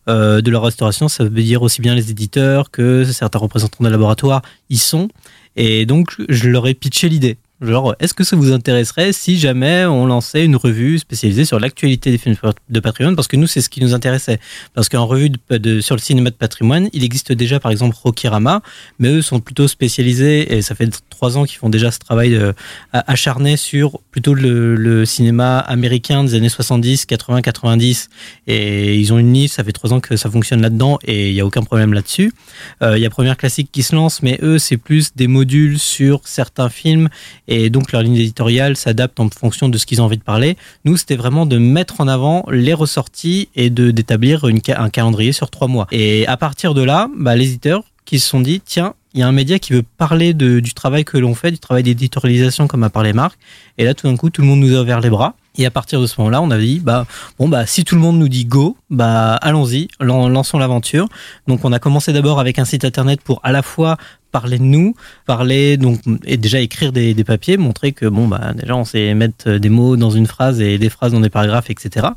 [0.08, 1.08] euh, de la restauration.
[1.08, 5.08] Ça veut dire aussi bien les éditeurs que certains représentants de laboratoire y sont.
[5.56, 7.36] Et donc, je leur ai pitché l'idée.
[7.60, 12.12] Genre, est-ce que ça vous intéresserait si jamais on lançait une revue spécialisée sur l'actualité
[12.12, 12.36] des films
[12.68, 14.38] de patrimoine Parce que nous, c'est ce qui nous intéressait.
[14.74, 18.62] Parce qu'en revue de, sur le cinéma de patrimoine, il existe déjà, par exemple, Rokirama,
[19.00, 22.36] mais eux sont plutôt spécialisés, et ça fait trois ans qu'ils font déjà ce travail
[22.36, 22.52] euh,
[22.92, 28.08] acharné sur plutôt le, le cinéma américain des années 70, 80, 90.
[28.46, 31.34] Et ils ont une niche, ça fait trois ans que ça fonctionne là-dedans, et il
[31.34, 32.32] n'y a aucun problème là-dessus.
[32.82, 35.80] Euh, Il y a Première Classique qui se lance, mais eux, c'est plus des modules
[35.80, 37.08] sur certains films
[37.48, 40.56] et donc leur ligne éditoriale s'adapte en fonction de ce qu'ils ont envie de parler.
[40.84, 45.50] Nous, c'était vraiment de mettre en avant les ressorties et de d'établir un calendrier sur
[45.50, 45.86] trois mois.
[45.90, 49.22] Et à partir de là, bah, les éditeurs qui se sont dit, tiens, il y
[49.22, 52.84] a un média qui veut parler du travail que l'on fait, du travail d'éditorialisation comme
[52.84, 53.38] a parlé Marc.
[53.78, 55.34] Et là, tout d'un coup, tout le monde nous a ouvert les bras.
[55.56, 57.06] Et à partir de ce moment-là, on a dit, bah,
[57.38, 61.08] bon, bah, si tout le monde nous dit go, bah, allons-y, lan- lançons l'aventure.
[61.46, 63.96] Donc, on a commencé d'abord avec un site internet pour à la fois
[64.30, 68.52] parler de nous, parler donc et déjà écrire des, des papiers, montrer que bon bah
[68.54, 71.70] déjà on sait mettre des mots dans une phrase et des phrases dans des paragraphes,
[71.70, 72.08] etc.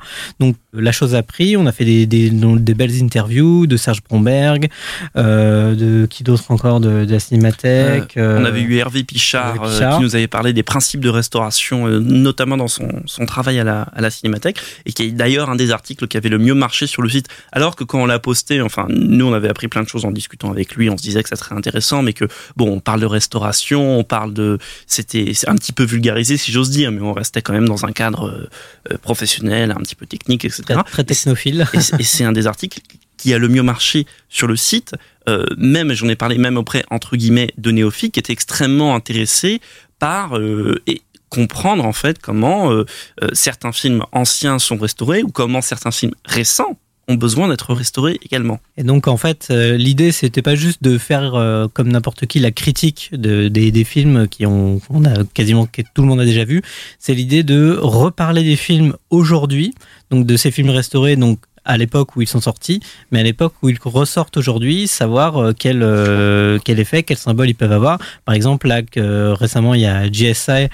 [0.41, 3.99] Donc la chose a pris, on a fait des, des, des belles interviews de Serge
[4.03, 4.67] Bromberg,
[5.15, 8.17] euh, de qui d'autre encore de, de la Cinémathèque.
[8.17, 10.99] Euh, on euh, avait eu Hervé Pichard, Hervé euh, qui nous avait parlé des principes
[11.01, 15.03] de restauration, euh, notamment dans son, son travail à la, à la Cinémathèque, et qui
[15.03, 17.27] est d'ailleurs un des articles qui avait le mieux marché sur le site.
[17.51, 20.11] Alors que quand on l'a posté, enfin, nous on avait appris plein de choses en
[20.11, 23.01] discutant avec lui, on se disait que ça serait intéressant, mais que bon, on parle
[23.01, 27.13] de restauration, on parle de, c'était un petit peu vulgarisé si j'ose dire, mais on
[27.13, 28.49] restait quand même dans un cadre
[28.91, 30.63] euh, professionnel, un petit peu technique, etc.
[30.67, 31.65] très, très technophile.
[31.73, 32.79] Et c'est- et c'est un des articles
[33.17, 34.93] qui a le mieux marché sur le site.
[35.29, 39.61] Euh, même, j'en ai parlé même auprès, entre guillemets, de néophytes qui étaient extrêmement intéressés
[39.99, 42.85] par euh, et comprendre en fait comment euh,
[43.23, 48.19] euh, certains films anciens sont restaurés ou comment certains films récents ont besoin d'être restaurés
[48.23, 48.59] également.
[48.77, 51.31] Et donc en fait, euh, l'idée c'était pas juste de faire
[51.73, 55.81] comme n'importe qui la critique de, des, des films qui ont on a quasiment que
[55.93, 56.61] tout le monde a déjà vu.
[56.99, 59.73] C'est l'idée de reparler des films aujourd'hui,
[60.11, 62.79] donc de ces films restaurés, donc à l'époque où ils sont sortis,
[63.11, 67.49] mais à l'époque où ils ressortent aujourd'hui, savoir euh, quel euh, quel effet, quel symbole
[67.49, 67.99] ils peuvent avoir.
[68.25, 70.69] Par exemple, là euh, récemment il y a GSI,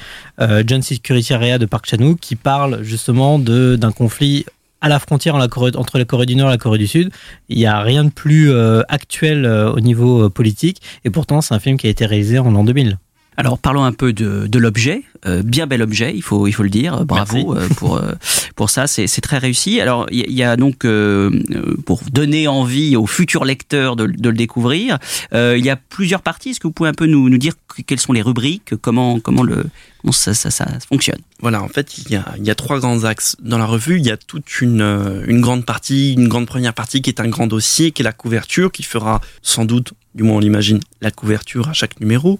[0.65, 4.45] John Security Area de Park Chan-wook, qui parle justement d'un conflit
[4.79, 7.11] à la frontière entre la Corée du Nord et la Corée du Sud.
[7.49, 8.51] Il n'y a rien de plus
[8.87, 12.63] actuel au niveau politique, et pourtant c'est un film qui a été réalisé en l'an
[12.63, 12.97] 2000.
[13.37, 16.63] Alors parlons un peu de, de l'objet, Euh, bien bel objet, il faut il faut
[16.63, 17.03] le dire.
[17.05, 18.13] Bravo euh, pour euh,
[18.55, 19.81] pour ça, c'est très réussi.
[19.81, 24.05] Alors il y, y a donc euh, euh, pour donner envie aux futurs lecteurs de,
[24.05, 24.99] de le découvrir,
[25.33, 26.49] euh, il y a plusieurs parties.
[26.51, 29.19] Est-ce que vous pouvez un peu nous, nous dire que- quelles sont les rubriques, comment
[29.19, 29.65] comment le
[30.01, 31.21] comment ça ça, ça fonctionne?
[31.39, 33.97] Voilà, en fait, il y, a, il y a trois grands axes dans la revue.
[33.99, 37.19] Il y a toute une, euh, une grande partie, une grande première partie qui est
[37.19, 40.79] un grand dossier, qui est la couverture, qui fera sans doute, du moins on l'imagine,
[41.01, 42.39] la couverture à chaque numéro.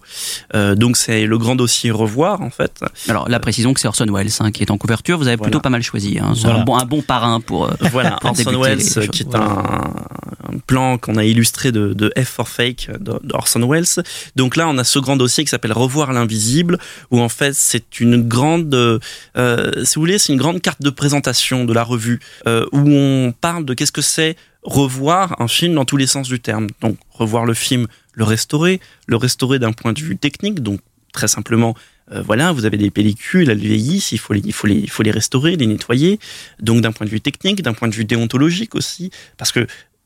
[0.56, 2.82] Euh, donc c'est le grand dossier revoir, en fait.
[3.08, 5.18] Alors là, précisons que c'est Orson Welles hein, qui est en couverture.
[5.18, 5.62] Vous avez plutôt Voilà.
[5.62, 6.18] pas mal choisi.
[6.20, 6.34] Hein.
[6.36, 6.62] C'est Voilà.
[6.62, 10.58] un bon un bon parrain pour euh, Voilà, pour Orson Welles, qui est un, un
[10.66, 14.04] plan qu'on a illustré de, de F for Fake d'Orson Welles.
[14.36, 16.80] Donc là, on a ce grand dossier qui s'appelle Revoir l'invisible,
[17.12, 20.90] où en fait c'est une grande, euh, si vous voulez, c'est une grande carte de
[20.90, 24.36] présentation de la revue, euh, où on parle de qu'est-ce que c'est
[24.68, 26.68] revoir un film dans tous les sens du terme.
[26.82, 30.82] Donc revoir le film, le restaurer, le restaurer d'un point de vue technique, donc
[31.14, 31.74] très simplement.
[32.12, 34.90] euh, voilà, vous avez des pellicules, elles vieillissent, il faut les, il faut les, il
[34.90, 36.20] faut restaurer, les nettoyer.
[36.60, 39.66] Donc d'un point de vue technique, d'un point de vue déontologique aussi, parce que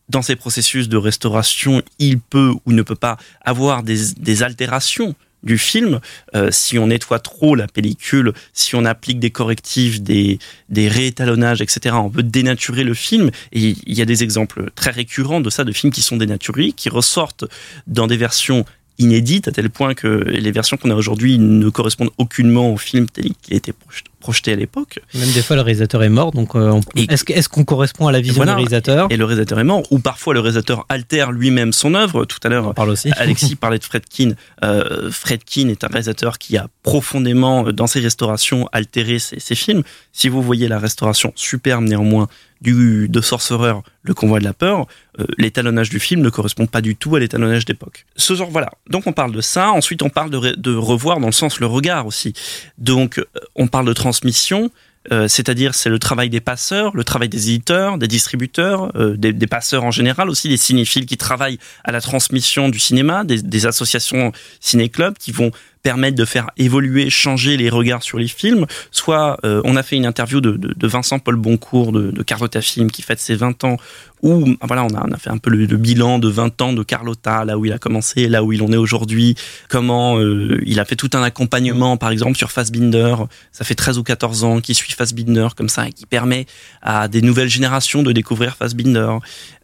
[0.10, 5.58] dans ces processus de restauration, il peut ou ne peut pas avoir des altérations du
[5.58, 6.00] film.
[6.36, 11.62] Euh, si on nettoie trop la pellicule, si on applique des correctifs, des, des réétalonnages,
[11.62, 13.32] etc., on peut dénaturer le film.
[13.52, 16.72] Et il y a des exemples très récurrents de ça, de films qui sont dénaturés,
[16.72, 17.46] qui ressortent
[17.88, 18.66] dans des versions
[18.98, 23.08] inédites, à tel point que les versions qu'on a aujourd'hui ne correspondent aucunement au film
[23.10, 25.00] tel qu'il a été proj- projeté à l'époque.
[25.14, 28.36] Même des fois le réalisateur est mort, donc euh, est-ce qu'on correspond à la vision
[28.38, 28.54] Voilà.
[28.54, 32.24] du réalisateur Et le réalisateur est mort, ou parfois le réalisateur altère lui-même son œuvre.
[32.24, 32.74] Tout à l'heure,
[33.18, 34.32] Alexis parlait de Fredkin.
[34.64, 39.56] Euh, Fredkin est un réalisateur qui a profondément, euh, dans ses restaurations, altéré ses, ses
[39.56, 39.84] films.
[40.14, 42.30] Si vous voyez la restauration superbe néanmoins
[42.62, 44.86] du de Sorcerer, Le Convoi de la peur,
[45.20, 48.06] euh, l'étalonnage du film ne correspond pas du tout à l'étalonnage d'époque.
[48.16, 48.72] Ce genre, voilà.
[48.90, 49.72] Donc on parle de ça.
[49.72, 52.34] Ensuite, on parle de, de revoir dans le sens le regard aussi.
[52.78, 54.72] Donc euh, on parle de transmission.
[55.12, 59.34] Euh, c'est-à-dire c'est le travail des passeurs, le travail des éditeurs, des distributeurs, euh, des,
[59.34, 63.42] des passeurs en général aussi, des cinéphiles qui travaillent à la transmission du cinéma, des,
[63.42, 65.50] des associations ciné-clubs qui vont
[65.82, 68.66] permettent de faire évoluer, changer les regards sur les films.
[68.92, 72.24] Soit euh, on a fait une interview de, de, de Vincent Paul Boncourt de, de
[72.24, 73.78] Carlotta Film qui fête ses 20 ans
[74.24, 76.74] où voilà, on a, on a fait un peu le, le, bilan de 20 ans
[76.74, 79.36] de Carlotta, là où il a commencé, là où il en est aujourd'hui,
[79.68, 83.16] comment euh, il a fait tout un accompagnement, par exemple, sur Fassbinder.
[83.52, 86.46] Ça fait 13 ou 14 ans qu'il suit Fassbinder comme ça et qui permet
[86.82, 89.18] à des nouvelles générations de découvrir Fassbinder.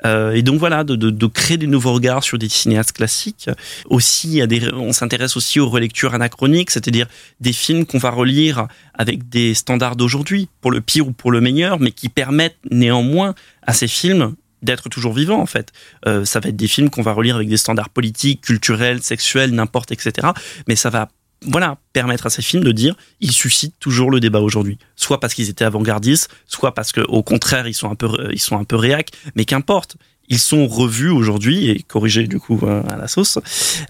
[0.07, 3.49] Euh, et donc voilà, de, de, créer des nouveaux regards sur des cinéastes classiques.
[3.89, 4.41] Aussi,
[4.73, 7.07] on s'intéresse aussi aux relectures anachroniques, c'est-à-dire
[7.41, 11.41] des films qu'on va relire avec des standards d'aujourd'hui, pour le pire ou pour le
[11.41, 15.71] meilleur, mais qui permettent néanmoins à ces films d'être toujours vivant en fait.
[16.07, 19.51] Euh, ça va être des films qu'on va relire avec des standards politiques, culturels, sexuels,
[19.51, 20.29] n'importe, etc.
[20.67, 21.09] Mais ça va
[21.45, 24.77] voilà, permettre à ces films de dire ils suscitent toujours le débat aujourd'hui.
[24.95, 28.39] Soit parce qu'ils étaient avant-gardistes, soit parce que au contraire ils sont un peu ils
[28.39, 29.97] sont un peu réac, mais qu'importe.
[30.29, 33.39] Ils sont revus aujourd'hui et corrigés du coup euh, à la sauce.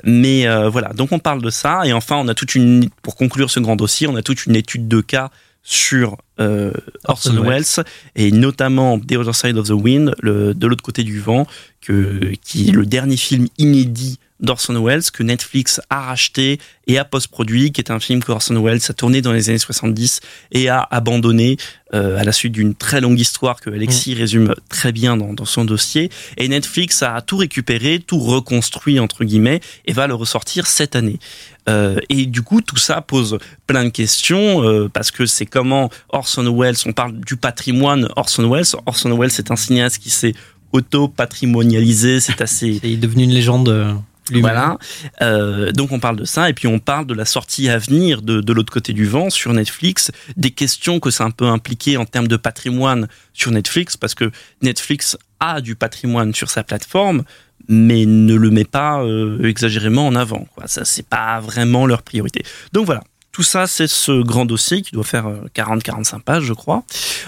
[0.04, 3.16] Mais euh, voilà, donc on parle de ça et enfin on a toute une pour
[3.16, 5.32] conclure ce grand dossier, on a toute une étude de cas
[5.64, 6.72] sur euh,
[7.06, 7.64] Orson, Orson Welles.
[7.76, 11.48] Welles et notamment The Other Side of the Wind, le, de l'autre côté du vent,
[11.88, 17.06] que, qui est le dernier film inédit d'Orson Welles que Netflix a racheté et a
[17.06, 20.20] post-produit, qui est un film que Orson Welles a tourné dans les années 70
[20.52, 21.58] et a abandonné
[21.94, 24.18] euh, à la suite d'une très longue histoire que Alexis mmh.
[24.18, 26.12] résume très bien dans, dans, son dossier.
[26.36, 31.20] Et Netflix a tout récupéré, tout reconstruit entre guillemets et va le ressortir cette année.
[31.68, 35.90] Euh, et du coup, tout ça pose plein de questions euh, parce que c'est comment
[36.10, 38.76] Orson Welles, on parle du patrimoine Orson Welles.
[38.86, 40.34] Orson Welles, c'est un cinéaste qui s'est
[40.72, 42.80] auto-patrimonialisé, c'est assez...
[42.84, 43.94] Il est devenu une légende euh,
[44.34, 44.78] voilà.
[45.22, 48.22] Euh, donc on parle de ça et puis on parle de la sortie à venir
[48.22, 51.98] de, de l'autre côté du vent sur Netflix, des questions que ça un peu impliqué
[51.98, 57.24] en termes de patrimoine sur Netflix parce que Netflix a du patrimoine sur sa plateforme
[57.70, 60.48] mais ne le met pas euh, exagérément en avant.
[60.56, 60.68] Quoi.
[60.68, 62.44] Ça c'est pas vraiment leur priorité.
[62.74, 63.04] Donc voilà.
[63.38, 66.84] Tout ça, c'est ce grand dossier qui doit faire 40-45 pages, je crois.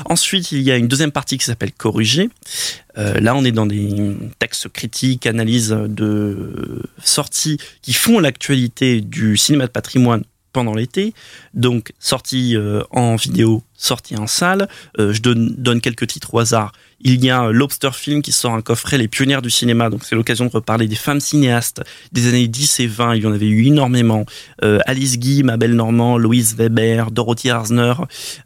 [0.05, 2.31] Ensuite, il y a une deuxième partie qui s'appelle Corriger.
[2.97, 9.37] Euh, là, on est dans des textes critiques, analyses de sorties qui font l'actualité du
[9.37, 11.13] cinéma de patrimoine pendant l'été.
[11.53, 14.67] Donc, sortie euh, en vidéo, sortie en salle.
[14.99, 16.73] Euh, je donne, quelques titres au hasard.
[17.01, 19.89] Il y a Lobster Film qui sort un coffret Les pionnières du cinéma.
[19.89, 21.81] Donc, c'est l'occasion de reparler des femmes cinéastes
[22.11, 23.15] des années 10 et 20.
[23.15, 24.25] Il y en avait eu énormément.
[24.63, 27.93] Euh, Alice Guy, Mabel Normand, Louise Weber, Dorothy Arzner,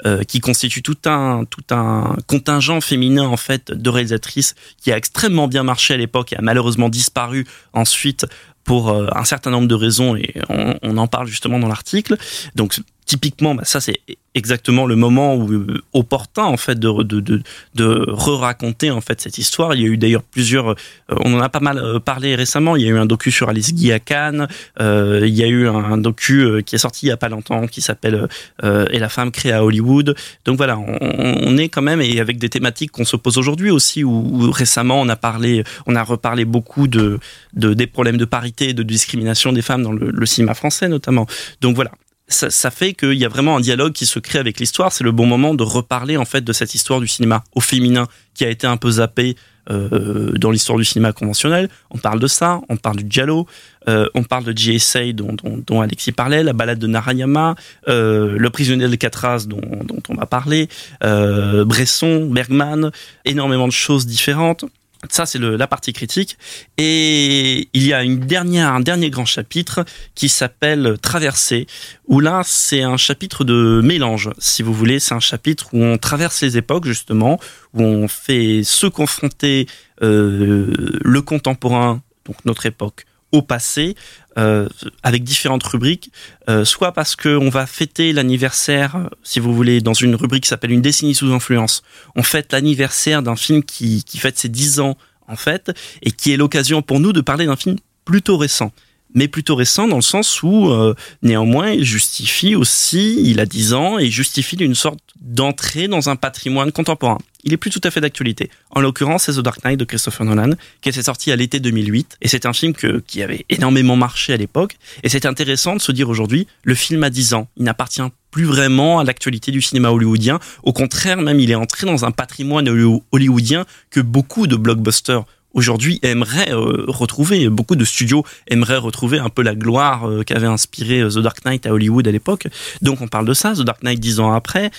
[0.06, 4.98] euh, qui constituent tout un, tout un contingent féminin, en fait, de réalisatrices qui a
[4.98, 8.28] extrêmement bien marché à l'époque et a malheureusement disparu ensuite
[8.64, 12.18] pour euh, un certain nombre de raisons et on, on en parle justement dans l'article.
[12.56, 14.00] Donc typiquement, bah, ça c'est
[14.36, 17.42] exactement le moment où, euh, opportun en fait de de de,
[17.76, 19.76] de re-raconter en fait cette histoire.
[19.76, 20.76] Il y a eu d'ailleurs plusieurs, euh,
[21.10, 22.76] on en a pas mal euh, parlé récemment.
[22.76, 24.48] Il y a eu un docu sur Alice Guy à Cannes.
[24.80, 27.30] Euh, il y a eu un, un, docu qui est sorti il y a pas
[27.30, 28.28] longtemps qui s'appelle
[28.64, 30.16] euh, Et la femme créée à Hollywood.
[30.46, 33.72] Donc voilà, on, on est quand même et avec des thématiques qu'on se pose aujourd'hui
[33.72, 34.04] aussi.
[34.04, 37.20] Où, où, récemment on a parlé, on a reparlé beaucoup de,
[37.54, 40.88] de des problèmes de parité et de discrimination des femmes dans le, le cinéma français
[40.88, 41.28] notamment.
[41.62, 41.92] Donc voilà,
[42.34, 44.92] ça, ça, fait qu'il y a vraiment un dialogue qui se crée avec l'histoire.
[44.92, 48.08] C'est le bon moment de reparler en fait de cette histoire du cinéma au féminin
[48.34, 49.36] qui a été un peu zappé
[49.70, 51.70] euh, dans l'histoire du cinéma conventionnel.
[51.90, 53.48] On parle de ça, on parle du giallo,
[53.88, 57.56] euh, on parle de GSA dont, dont, dont, Alexis parlait, la balade de Narayama,
[57.88, 60.68] euh, le prisonnier de Catras dont, dont on va parler,
[61.04, 62.92] euh, Bresson, Bergman,
[63.26, 64.66] énormément de choses différentes.
[65.10, 66.38] Ça, c'est la partie critique.
[66.78, 69.86] Et il y a une dernière, un dernier grand chapitre
[70.16, 71.68] qui s'appelle Traversée,
[72.08, 75.00] où là, c'est un chapitre de mélange, si vous voulez.
[75.00, 77.40] C'est un chapitre où on traverse les époques, justement,
[77.74, 79.68] où on fait se confronter
[80.02, 83.96] euh, le contemporain, donc notre époque, au passé,
[84.38, 84.70] euh,
[85.02, 86.12] avec différentes rubriques,
[86.50, 90.72] euh, soit parce qu'on va fêter l'anniversaire, si vous voulez, dans une rubrique qui s'appelle
[90.72, 91.84] une décennie sous influence.
[92.16, 95.72] On fête l'anniversaire d'un film qui, qui fête ses 10 ans, en fait,
[96.04, 98.72] et qui est l'occasion pour nous de parler d'un film plutôt récent
[99.16, 103.74] mais plutôt récent dans le sens où euh, néanmoins il justifie aussi, il a 10
[103.74, 107.20] ans et justifie d'une sorte d'entrée dans un patrimoine contemporain.
[107.44, 108.50] Il est plus tout à fait d'actualité.
[108.72, 112.18] En l'occurrence, c'est The Dark Knight de Christopher Nolan, qui était sorti à l'été 2008,
[112.22, 115.92] et c'est un film qui avait énormément marché à l'époque, et c'est intéressant de se
[115.92, 119.90] dire aujourd'hui, le film a 10 ans, il n'appartient plus vraiment à l'actualité du cinéma
[119.92, 122.68] hollywoodien, au contraire même il est entré dans un patrimoine
[123.12, 125.24] hollywoodien que beaucoup de blockbusters
[125.54, 127.50] aujourd'hui aimeraient euh, retrouver.
[127.50, 131.46] Beaucoup de studios aimeraient retrouver un peu la gloire euh, qu'avait inspiré euh, The Dark
[131.46, 132.48] Knight à Hollywood à l'époque.
[132.82, 134.72] Donc on parle de ça, The Dark Knight dix ans après,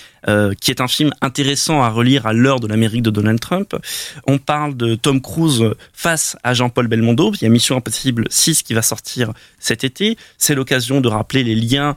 [0.59, 3.75] qui est un film intéressant à relire à l'heure de l'Amérique de Donald Trump.
[4.25, 5.63] On parle de Tom Cruise
[5.93, 7.31] face à Jean-Paul Belmondo.
[7.35, 10.17] Il y a Mission Impossible 6 qui va sortir cet été.
[10.37, 11.95] C'est l'occasion de rappeler les liens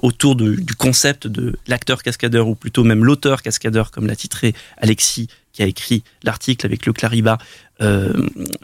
[0.00, 5.28] autour du concept de l'acteur cascadeur ou plutôt même l'auteur cascadeur comme l'a titré Alexis
[5.58, 7.36] qui a écrit l'article avec le Clariba.
[7.80, 8.12] Euh,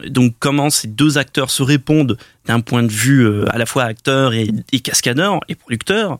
[0.07, 2.17] donc comment ces deux acteurs se répondent
[2.47, 4.47] d'un point de vue euh, à la fois acteur et,
[4.79, 6.19] cascadeur et producteur.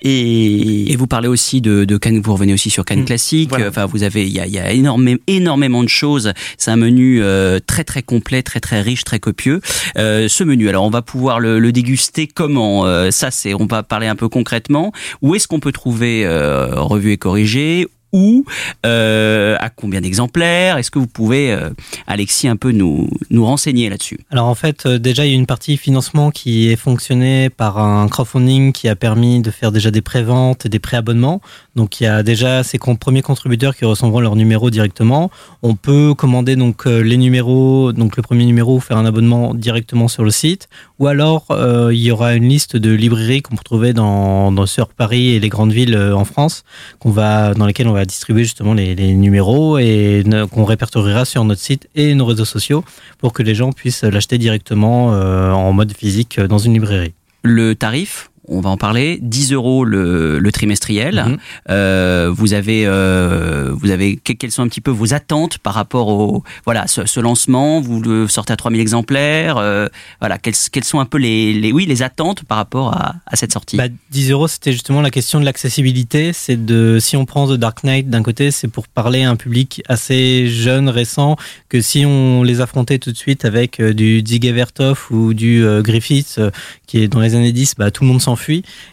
[0.00, 3.52] Et, vous parlez aussi de, de Cannes, vous revenez aussi sur Cannes mmh, classique.
[3.52, 6.32] Enfin, vous avez, il y a, y a énormément, énormément de choses.
[6.56, 9.60] C'est un menu euh, très très complet, très très riche, très copieux.
[9.96, 14.06] ce menu, alors on va pouvoir le, le déguster comment Ça, c'est, on va parler
[14.06, 14.92] un peu concrètement.
[15.20, 18.44] Où est-ce qu'on peut trouver revue et corrigé où,
[18.86, 20.78] euh, à combien d'exemplaires?
[20.78, 21.70] Est-ce que vous pouvez, euh,
[22.06, 24.20] Alexis, un peu nous, nous renseigner là-dessus?
[24.30, 27.78] Alors en fait, euh, déjà, il y a une partie financement qui est fonctionnée par
[27.78, 31.40] un crowdfunding qui a permis de faire déjà des préventes et des préabonnements.
[31.74, 35.30] Donc il y a déjà ces premiers contributeurs qui recevront leur numéro directement.
[35.62, 40.24] On peut commander donc les numéros, donc le premier numéro, faire un abonnement directement sur
[40.24, 40.68] le site.
[41.02, 41.46] Ou alors
[41.90, 45.40] il y aura une liste de librairies qu'on peut trouver dans, dans sur Paris et
[45.40, 46.62] les grandes villes en France,
[47.00, 50.22] qu'on va, dans lesquelles on va distribuer justement les, numéros et
[50.52, 52.84] qu'on répertoriera sur notre site et nos réseaux sociaux
[53.18, 57.14] pour que les gens puissent l'acheter directement euh, en mode physique dans une librairie.
[57.42, 58.30] Le tarif?
[58.48, 59.18] On va en parler.
[59.22, 61.24] 10 euros le, le trimestriel.
[61.26, 61.38] Mhm.
[61.70, 66.08] Euh, vous avez, euh, vous avez quelles sont un petit peu vos attentes par rapport
[66.08, 67.80] au voilà ce, lancement?
[67.80, 69.58] Vous le sortez à 3000 exemplaires.
[69.58, 69.86] Euh,
[70.20, 73.36] voilà quelles, quelles, sont un peu les, les, oui les attentes par rapport à, à
[73.36, 73.76] cette sortie?
[73.76, 76.32] Bah, 10 euros, c'était justement la question de l'accessibilité.
[76.32, 79.36] C'est de si on prend The Dark Knight d'un côté, c'est pour parler à un
[79.36, 81.36] public assez jeune, récent,
[81.68, 86.40] que si on les affrontait tout de suite avec du Dziga Vertov ou du Griffiths,
[86.86, 88.31] qui est dans les années 10, bah tout le monde s'en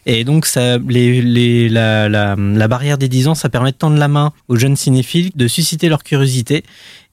[0.05, 4.33] Et donc, ça, la, la, barrière des 10 ans, ça permet de tendre la main
[4.47, 6.63] aux jeunes cinéphiles, de susciter leur curiosité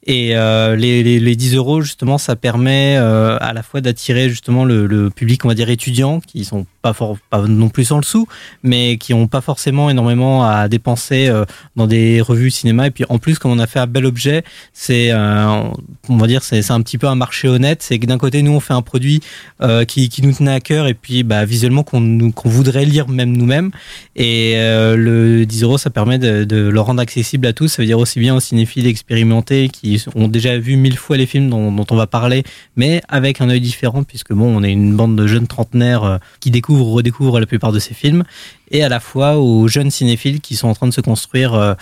[0.06, 4.28] et euh, les, les, les, 10 euros, justement, ça permet euh, à la fois d'attirer
[4.30, 7.86] justement le, le, public, on va dire, étudiant, qui sont pas, fort, pas non plus
[7.86, 8.28] sans le sou,
[8.62, 11.44] mais qui ont pas forcément énormément à dépenser euh,
[11.74, 12.86] dans des revues cinéma.
[12.86, 15.62] Et puis en plus, comme on a fait un bel objet, c'est, euh,
[16.08, 17.82] on va dire, c'est un petit peu un marché honnête.
[17.82, 19.20] C'est que d'un côté, nous, on fait un produit
[19.60, 23.08] euh, qui, qui nous tenait à cœur et puis bah, visuellement qu'on qu'on voudrait lire
[23.08, 23.72] même nous-mêmes.
[24.14, 27.68] Et le 10 euros, ça permet de, de le rendre accessible à tous.
[27.68, 31.26] Ça veut dire aussi bien aux cinéphiles expérimentés qui ont déjà vu mille fois les
[31.26, 32.44] films dont, on va parler,
[32.76, 36.18] mais avec un œil différent, puisque bon, on est une bande de jeunes trentenaires euh,
[36.40, 38.24] qui découvrent ou redécouvrent la plupart de ces films,
[38.70, 41.74] et à la fois aux jeunes cinéphiles qui sont en train de se construire euh,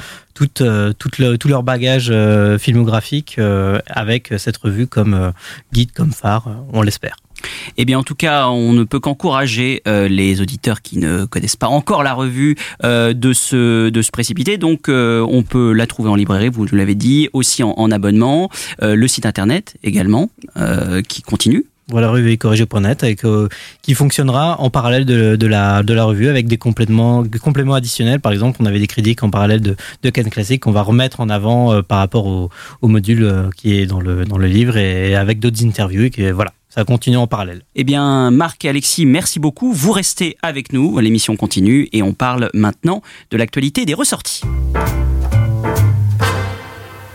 [0.61, 2.13] euh, tout leur bagage
[2.59, 3.39] filmographique
[3.87, 5.33] avec cette revue comme
[5.73, 7.17] guide, comme phare, on l'espère.
[7.77, 11.57] Eh bien, en tout cas, on ne peut qu'encourager euh, les auditeurs qui ne connaissent
[11.57, 14.59] pas encore la revue euh, de se de se précipiter.
[14.59, 19.07] Donc, euh, on peut la trouver en librairie, vous l'avez dit, aussi en, abonnement, le
[19.09, 20.31] site internet également
[21.09, 21.67] qui continue.
[21.89, 22.39] Voilà, revue
[23.83, 28.21] qui fonctionnera en parallèle de, la de la revue avec des compléments compléments additionnels.
[28.21, 31.21] Par exemple, on avait des critiques en parallèle de de Ken Classic qu'on va remettre
[31.21, 35.41] en avant par rapport au, module qui est dans le dans le livre et avec
[35.41, 36.09] d'autres interviews.
[36.33, 37.63] Voilà, ça continue en parallèle.
[37.77, 39.73] Eh bien, Marc et Alexis, merci beaucoup.
[39.73, 40.99] Vous restez avec nous.
[40.99, 43.01] L'émission continue et on parle maintenant
[43.31, 44.43] de l'actualité des ressorties.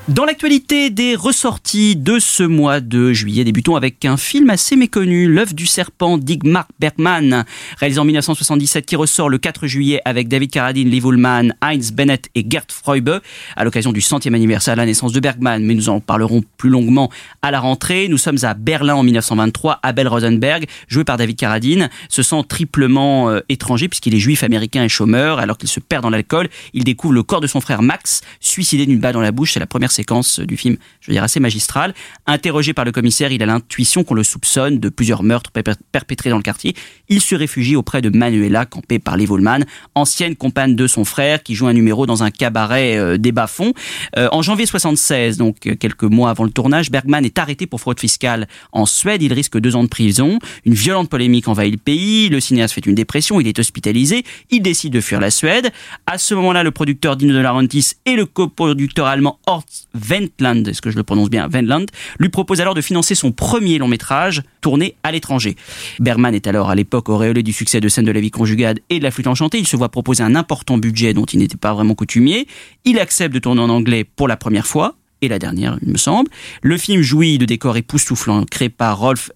[0.09, 5.27] Dans l'actualité des ressorties de ce mois de juillet, débutons avec un film assez méconnu,
[5.27, 7.45] L'œuf du serpent d'Igmar Bergman,
[7.77, 12.27] réalisé en 1977, qui ressort le 4 juillet avec David Carradine, Lee Ullmann, Heinz Bennett
[12.33, 13.21] et Gert Freube,
[13.55, 16.71] à l'occasion du centième anniversaire de la naissance de Bergman, mais nous en parlerons plus
[16.71, 17.11] longuement
[17.43, 18.07] à la rentrée.
[18.07, 23.29] Nous sommes à Berlin en 1923, Abel Rosenberg, joué par David Carradine, se sent triplement
[23.29, 26.49] euh, étranger puisqu'il est juif américain et chômeur, alors qu'il se perd dans l'alcool.
[26.73, 29.53] Il découvre le corps de son frère Max, suicidé d'une balle dans la bouche.
[29.53, 31.93] C'est la première séquence du film, je veux dire, assez magistrale.
[32.25, 35.51] Interrogé par le commissaire, il a l'intuition qu'on le soupçonne de plusieurs meurtres
[35.91, 36.73] perpétrés dans le quartier.
[37.09, 41.43] Il se réfugie auprès de Manuela, campée par Lee Volman, ancienne compagne de son frère,
[41.43, 43.73] qui joue un numéro dans un cabaret euh, des bas-fonds.
[44.17, 47.81] Euh, en janvier 76, donc euh, quelques mois avant le tournage, Bergman est arrêté pour
[47.81, 49.21] fraude fiscale en Suède.
[49.21, 50.39] Il risque deux ans de prison.
[50.63, 52.29] Une violente polémique envahit le pays.
[52.29, 53.41] Le cinéaste fait une dépression.
[53.41, 54.23] Il est hospitalisé.
[54.49, 55.71] Il décide de fuir la Suède.
[56.07, 60.81] À ce moment-là, le producteur Dino De Laurentiis et le coproducteur allemand Horst Wendland, est-ce
[60.81, 61.85] que je le prononce bien, Wendland,
[62.19, 65.55] lui propose alors de financer son premier long métrage tourné à l'étranger.
[65.99, 68.99] Berman est alors à l'époque auréolé du succès de scène de la vie conjugale et
[68.99, 69.59] de la flûte enchantée.
[69.59, 72.47] Il se voit proposer un important budget dont il n'était pas vraiment coutumier.
[72.85, 75.97] Il accepte de tourner en anglais pour la première fois et la dernière, il me
[75.97, 76.29] semble.
[76.61, 79.31] Le film jouit de décors époustouflants créés par Rolf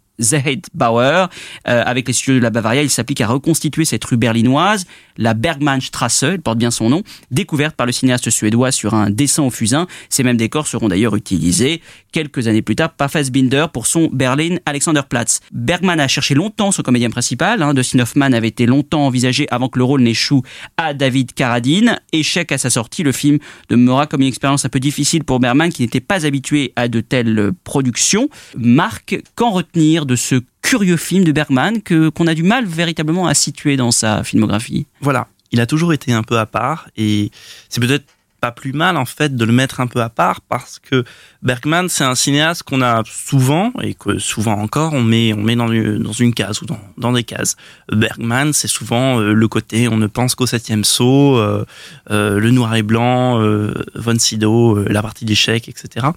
[0.73, 1.29] Bauer.
[1.67, 4.85] Euh, avec les studios de la Bavaria, il s'applique à reconstituer cette rue berlinoise,
[5.17, 9.43] la Bergmannstrasse, elle porte bien son nom, découverte par le cinéaste suédois sur un dessin
[9.43, 9.87] au fusain.
[10.09, 14.57] Ces mêmes décors seront d'ailleurs utilisés quelques années plus tard par Fassbinder pour son Berlin
[14.65, 15.41] Alexanderplatz.
[15.51, 17.61] Bergman a cherché longtemps son comédien principal.
[17.61, 17.73] Hein.
[17.73, 20.43] Dustin Hoffman avait été longtemps envisagé avant que le rôle n'échoue
[20.77, 21.99] à David Carradine.
[22.11, 23.39] Échec à sa sortie, le film
[23.69, 27.01] demeura comme une expérience un peu difficile pour Bergman qui n'était pas habitué à de
[27.01, 28.29] telles productions.
[28.55, 33.27] Marc, qu'en retenir de ce curieux film de Bergman que qu'on a du mal véritablement
[33.27, 37.31] à situer dans sa filmographie Voilà, il a toujours été un peu à part et
[37.69, 38.05] c'est peut-être
[38.43, 41.05] pas plus mal en fait de le mettre un peu à part parce que
[41.43, 45.55] Bergman c'est un cinéaste qu'on a souvent et que souvent encore on met on met
[45.55, 47.55] dans une, dans une case ou dans, dans des cases.
[47.89, 51.65] Bergman c'est souvent euh, le côté on ne pense qu'au septième saut, euh,
[52.11, 53.39] euh, le noir et blanc,
[53.95, 56.07] Von Sydow, la partie d'échec, etc.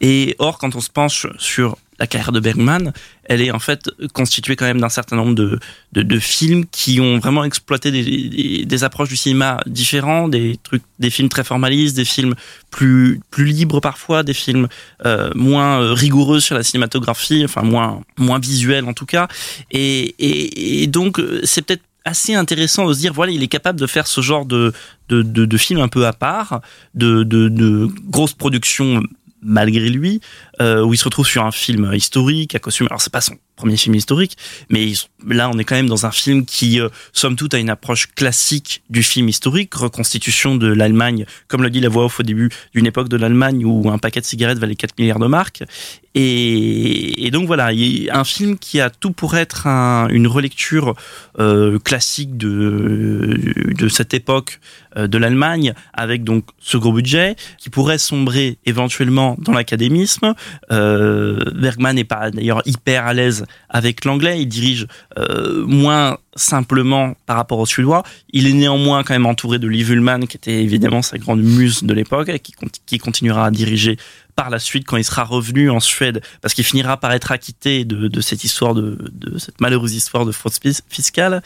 [0.00, 2.92] Et or quand on se penche sur la carrière de Bergman,
[3.24, 5.58] elle est en fait constituée quand même d'un certain nombre de,
[5.92, 11.28] de, films qui ont vraiment exploité des, approches du cinéma différents, des trucs, des films
[11.28, 12.34] très formalistes, des films
[12.70, 14.68] plus plus libres parfois, des films
[15.04, 19.28] euh, moins euh, rigoureux sur la cinématographie, enfin moins moins visuels en tout cas.
[19.70, 20.14] Et,
[20.82, 24.06] et, donc c'est peut-être assez intéressant de se dire voilà il est capable de faire
[24.06, 24.72] ce genre de
[25.08, 26.60] de, de, de un peu à part
[26.94, 29.02] de, de, de grosses productions
[29.42, 30.20] malgré lui,
[30.60, 32.86] euh, où il se retrouve sur un film historique à costume.
[32.88, 34.36] Alors c'est pas son premier film historique,
[34.68, 34.92] mais
[35.26, 38.08] là on est quand même dans un film qui, euh, somme toute, a une approche
[38.14, 42.50] classique du film historique, reconstitution de l'Allemagne, comme le dit la voix off au début,
[42.74, 45.62] d'une époque de l'Allemagne où un paquet de cigarettes valait 4 milliards de marques.
[46.18, 47.72] Et, donc voilà,
[48.10, 50.94] un film qui a tout pour être un, une relecture
[51.38, 53.38] euh, classique de,
[53.76, 54.60] de cette époque
[54.96, 60.34] euh, de l'Allemagne, avec donc ce gros budget, qui pourrait sombrer éventuellement dans l'académisme.
[60.70, 64.86] Euh, Bergman n'est pas d'ailleurs hyper à l'aise avec l'anglais, il dirige
[65.18, 68.02] euh, moins simplement par rapport au suédois.
[68.30, 71.82] Il est néanmoins quand même entouré de Liv Ullmann, qui était évidemment sa grande muse
[71.82, 73.96] de l'époque, qui, qui continuera à diriger
[74.36, 77.84] par la suite quand il sera revenu en Suède, parce qu'il finira par être acquitté
[77.84, 78.98] de, cette histoire de,
[79.38, 80.52] cette malheureuse histoire de fraude
[80.88, 81.42] fiscale.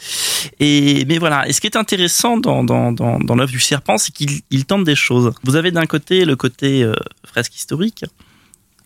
[0.59, 1.47] Et mais voilà.
[1.47, 5.31] Et ce qui est intéressant dans l'œuvre du serpent, c'est qu'il il tente des choses.
[5.43, 6.93] Vous avez d'un côté le côté euh,
[7.25, 8.03] fresque historique,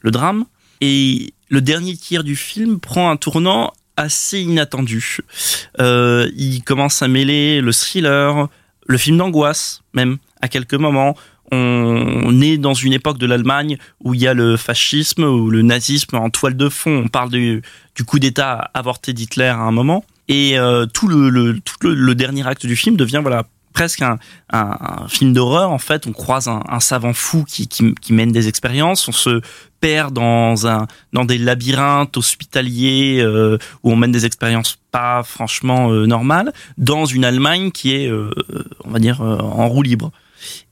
[0.05, 0.45] le drame,
[0.81, 5.17] et le dernier tiers du film prend un tournant assez inattendu.
[5.79, 8.47] Euh, il commence à mêler le thriller,
[8.85, 11.15] le film d'angoisse même à quelques moments.
[11.51, 15.61] On est dans une époque de l'Allemagne où il y a le fascisme ou le
[15.61, 17.03] nazisme en toile de fond.
[17.05, 17.61] On parle du,
[18.05, 20.03] coup d'État avorté d'Hitler à un moment.
[20.27, 23.43] Et euh, tout, le, tout le, dernier acte du film devient voilà
[23.75, 24.17] presque un,
[25.09, 25.69] film d'horreur.
[25.69, 27.67] En fait, on croise un, savant fou qui,
[28.09, 29.07] mène des expériences.
[29.07, 29.41] On se
[29.81, 36.53] perd dans des labyrinthes hospitaliers euh, où on mène des expériences pas franchement euh, normales
[36.77, 38.31] dans une Allemagne qui est, euh,
[38.85, 40.11] on va dire, en roue libre.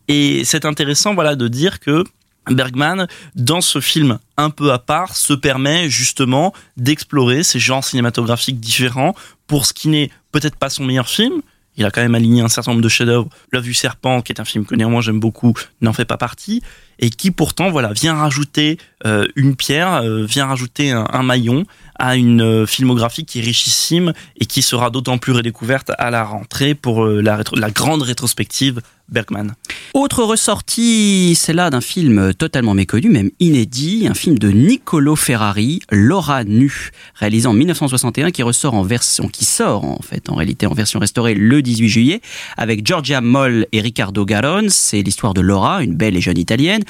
[0.08, 2.06] Et c'est intéressant, voilà, de dire que
[2.50, 8.60] Bergman, dans ce film un peu à part, se permet justement d'explorer ces genres cinématographiques
[8.60, 9.14] différents
[9.48, 11.42] pour ce qui n'est peut-être pas son meilleur film,
[11.78, 13.30] il a quand même aligné un certain nombre de chefs-d'œuvre.
[13.52, 16.62] L'œuvre du serpent, qui est un film que néanmoins j'aime beaucoup, n'en fait pas partie,
[17.04, 21.66] et qui pourtant, voilà, vient rajouter euh, une pierre, euh, vient rajouter un, maillon
[22.00, 26.24] à une euh, filmographie qui est richissime et qui sera d'autant plus redécouverte à la
[26.24, 28.80] rentrée pour la, grande rétrospective
[29.10, 29.54] Bergman.
[29.94, 35.82] Autre ressortie, c'est là d'un film totalement méconnu, même inédit, un film de Niccolo Ferrari,
[35.92, 40.66] Laura Nu, réalisé en 1961, qui ressort en version, qui sort en fait en réalité
[40.66, 42.22] en version restaurée le 18 juillet,
[42.58, 44.68] avec Giorgia Moll et Riccardo Garon.
[44.70, 46.84] C'est l'histoire de Laura, une belle et jeune italienne,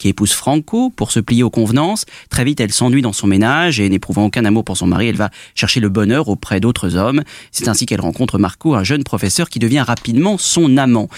[0.00, 2.06] qui épouse Franco pour se plier aux convenances.
[2.30, 5.16] Très vite, elle s'ennuie dans son ménage et n'éprouvant aucun amour pour son mari, elle
[5.16, 7.22] va chercher le bonheur auprès d'autres hommes.
[7.52, 11.08] C'est ainsi qu'elle rencontre Marco, un jeune professeur qui devient rapidement son amant.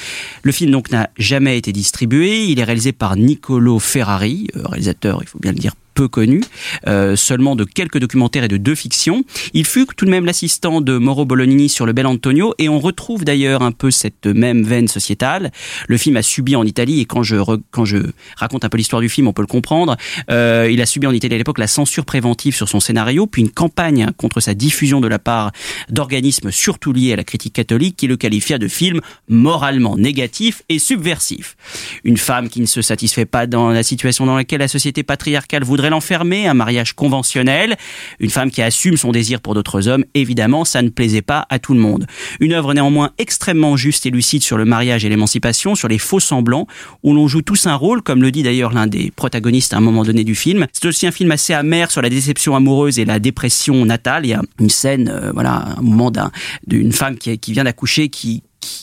[0.43, 2.45] Le film donc n'a jamais été distribué.
[2.47, 6.43] Il est réalisé par Niccolo Ferrari, euh, réalisateur, il faut bien le dire, peu connu,
[6.87, 9.25] euh, seulement de quelques documentaires et de deux fictions.
[9.53, 12.79] Il fut tout de même l'assistant de Mauro Bolognini sur Le Bel Antonio et on
[12.79, 15.53] retrouve d'ailleurs un peu cette même veine sociétale.
[15.89, 17.37] Le film a subi en Italie et quand je
[17.71, 17.99] quand je
[18.37, 19.97] raconte un l'histoire du film, on peut le comprendre.
[20.31, 23.43] Euh, il a subi en Italie à l'époque la censure préventive sur son scénario, puis
[23.43, 25.53] une campagne contre sa diffusion de la part
[25.89, 30.79] d'organismes surtout liés à la critique catholique qui le qualifia de film moralement négatif et
[30.79, 31.57] subversif.
[32.05, 35.65] Une femme qui ne se satisfait pas dans la situation dans laquelle la société patriarcale
[35.65, 37.77] voudrait l'enfermer, un mariage conventionnel.
[38.21, 41.59] Une femme qui assume son désir pour d'autres hommes, évidemment, ça ne plaisait pas à
[41.59, 42.07] tout le monde.
[42.41, 46.21] Une œuvre néanmoins extrêmement juste et lucide sur le mariage et l'émancipation, sur les faux
[46.21, 46.67] semblants,
[47.03, 49.81] où l'on joue tous un rôle, comme le dit d'ailleurs l'un des protagonistes à un
[49.81, 50.67] moment donné du film.
[50.73, 54.27] C'est aussi un film assez amer sur la déception amoureuse et la dépression natale.
[54.27, 56.31] Il y a une scène, euh, voilà, un moment d'un-
[56.67, 58.43] d'une femme qui, qui vient d'accoucher, qui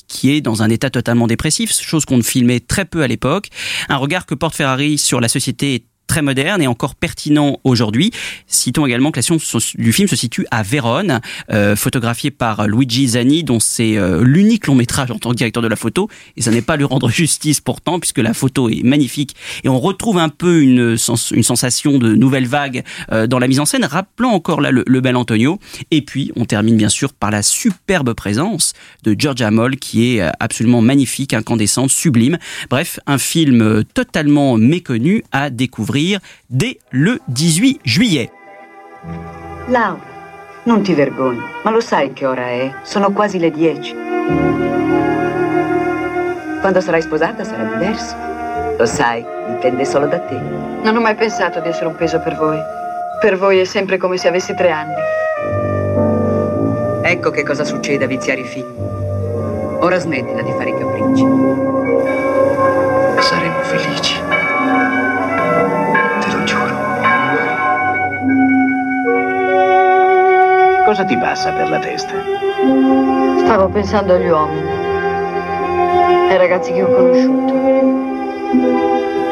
[0.09, 3.47] qui- est dans un état totalement dépressif, chose qu'on ne filmait très peu à l'époque.
[3.87, 8.11] Un regard que porte Ferrari sur la société très moderne et encore pertinent aujourd'hui.
[8.47, 13.09] Citons également que l'action se- du film se situe à Vérone, euh, photographié par Luigi
[13.09, 16.09] Zani, dont c'est euh, l'unique long métrage en tant que directeur de la photo.
[16.35, 19.35] Et ça n'est pas lui rendre justice pourtant, puisque la photo est magnifique.
[19.63, 23.47] Et on retrouve un peu une, sens- une sensation de nouvelle vague euh, dans la
[23.47, 25.59] mise en scène, rappelant encore là le, le bel Antonio.
[25.91, 30.21] Et puis, on termine bien sûr par la superbe présence de Georgia Moll, qui est
[30.21, 32.39] euh, absolument magnifique, incandescente, sublime.
[32.71, 35.98] Bref, un film euh, totalement méconnu à découvrir
[36.49, 38.29] dès le 18 juillet.
[39.67, 39.99] Laura,
[40.63, 42.71] non ti vergogni, ma lo sai che ora è?
[42.83, 43.95] Sono quasi le dieci.
[46.59, 48.15] Quando sarai sposata sarà diverso.
[48.77, 50.39] Lo sai, dipende solo da te.
[50.83, 52.59] Non ho mai pensato di essere un peso per voi.
[53.19, 54.93] Per voi è sempre come se avessi tre anni.
[57.01, 58.77] Ecco che cosa succede a viziare i figli.
[59.81, 61.25] Ora smettila di fare i capricci.
[63.21, 64.08] Saremo felici.
[70.89, 72.15] Cosa ti passa per la testa?
[73.37, 74.67] Stavo pensando agli uomini.
[76.31, 77.53] Ai ragazzi che ho conosciuto.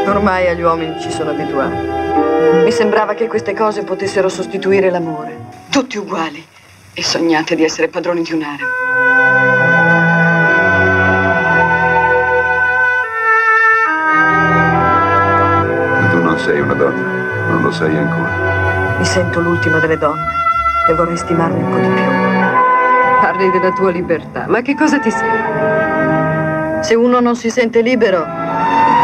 [0.07, 2.63] Ormai agli uomini ci sono abituato.
[2.63, 5.35] Mi sembrava che queste cose potessero sostituire l'amore.
[5.71, 6.45] Tutti uguali.
[6.93, 8.67] E sognate di essere padroni di un harem.
[16.01, 18.95] Ma tu non sei una donna, non lo sei ancora.
[18.99, 20.45] Mi sento l'ultima delle donne
[20.87, 22.03] e vorrei stimarmi un po' di più.
[23.21, 26.83] Parli della tua libertà, ma che cosa ti serve?
[26.83, 28.25] Se uno non si sente libero,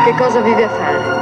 [0.05, 1.12] che cosa vive a fare?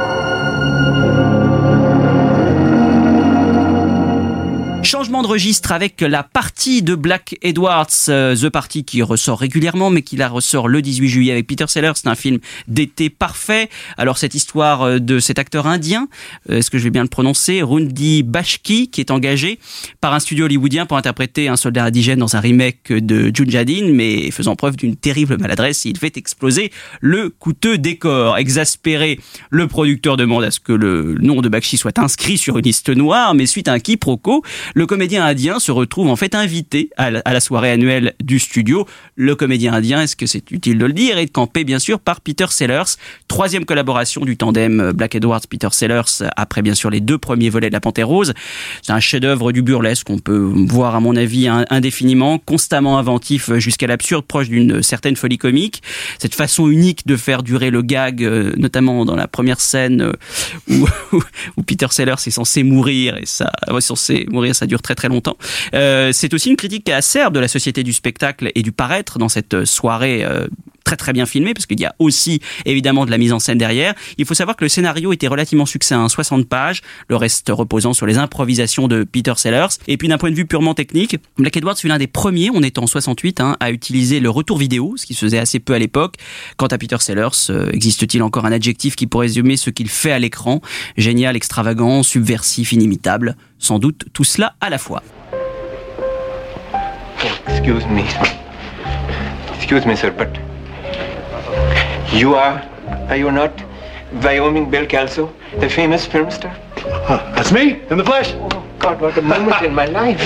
[5.02, 9.90] Changement de registre avec la partie de Black Edwards, euh, The Party qui ressort régulièrement,
[9.90, 11.94] mais qui la ressort le 18 juillet avec Peter Sellers.
[11.96, 12.38] C'est un film
[12.68, 13.68] d'été parfait.
[13.96, 16.06] Alors cette histoire euh, de cet acteur indien,
[16.50, 19.58] euh, est-ce que je vais bien le prononcer, Rundi Bashki, qui est engagé
[20.00, 24.30] par un studio hollywoodien pour interpréter un soldat indigène dans un remake de Junjadin, mais
[24.30, 28.38] faisant preuve d'une terrible maladresse, il fait exploser le coûteux décor.
[28.38, 29.18] Exaspéré,
[29.50, 32.90] le producteur demande à ce que le nom de Bakshi soit inscrit sur une liste
[32.90, 34.44] noire, mais suite à un quiproquo,
[34.76, 38.86] le comédien indien se retrouve en fait invité à la, soirée annuelle du studio.
[39.16, 42.20] Le comédien indien, est-ce que c'est utile de le dire, est campé bien sûr par
[42.20, 42.98] Peter Sellers.
[43.26, 47.72] Troisième collaboration du tandem Black Edwards-Peter Sellers après bien sûr les deux premiers volets de
[47.72, 48.34] La Panthère Rose.
[48.82, 53.86] C'est un chef-d'œuvre du burlesque qu'on peut voir à mon avis indéfiniment, constamment inventif jusqu'à
[53.86, 55.82] l'absurde, proche d'une certaine folie comique.
[56.18, 60.84] Cette façon unique de faire durer le gag, euh, notamment dans la première scène euh,
[61.56, 65.36] où, Peter Sellers est censé mourir et ça, censé mourir, ça dure très très longtemps.
[65.74, 69.28] Euh, c'est aussi une critique acerbe de la société du spectacle et du paraître dans
[69.28, 70.26] cette soirée.
[70.84, 73.58] Très très bien filmée parce qu'il y a aussi évidemment de la mise en scène
[73.58, 73.94] derrière.
[74.18, 78.06] Il faut savoir que le scénario était relativement succinct, 60 pages, le reste reposant sur
[78.06, 79.66] les improvisations de Peter Sellers.
[79.88, 82.62] Et puis d'un point de vue purement technique, Black Edwards fut l'un des premiers, on
[82.62, 85.74] est en 68, hein, à utiliser le retour vidéo, ce qui se faisait assez peu
[85.74, 86.14] à l'époque.
[86.56, 90.12] Quant à Peter Sellers, euh, existe-t-il encore un adjectif qui pourrait résumer ce qu'il fait
[90.12, 90.60] à l'écran?
[90.96, 93.36] Génial, extravagant, subversif, inimitable.
[93.58, 95.02] Sans doute tout cela à la fois.
[97.46, 98.02] Excuse me.
[99.56, 100.51] Excuse me, sir, but
[102.12, 102.60] you are,
[103.08, 103.52] are you not
[104.22, 106.56] Wyoming Bill Kelso, the famous film star?
[107.34, 108.34] That's me, in the flesh.
[108.34, 110.20] Oh, God, what a moment in my life.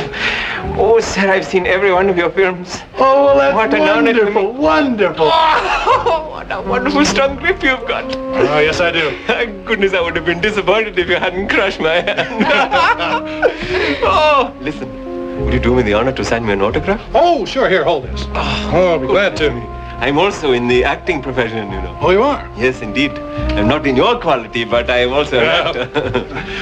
[0.79, 2.81] Oh, sir, I've seen every one of your films.
[2.97, 5.31] Oh, well, that's what to wonderful, wonderful.
[5.31, 8.15] Oh, what a wonderful strong grip you've got.
[8.17, 9.17] Oh, yes, I do.
[9.27, 12.45] Thank goodness, I would have been disappointed if you hadn't crushed my hand.
[14.03, 17.01] oh, listen, would you do me the honor to sign me an autograph?
[17.15, 18.25] Oh, sure, here, hold this.
[18.31, 19.76] Ah, oh, I'll be glad to.
[19.99, 21.99] I'm also in the acting profession, you know.
[22.01, 22.49] Oh, you are?
[22.57, 23.13] Yes, indeed.
[23.57, 25.87] I'm not in your quality, but I am also an actor.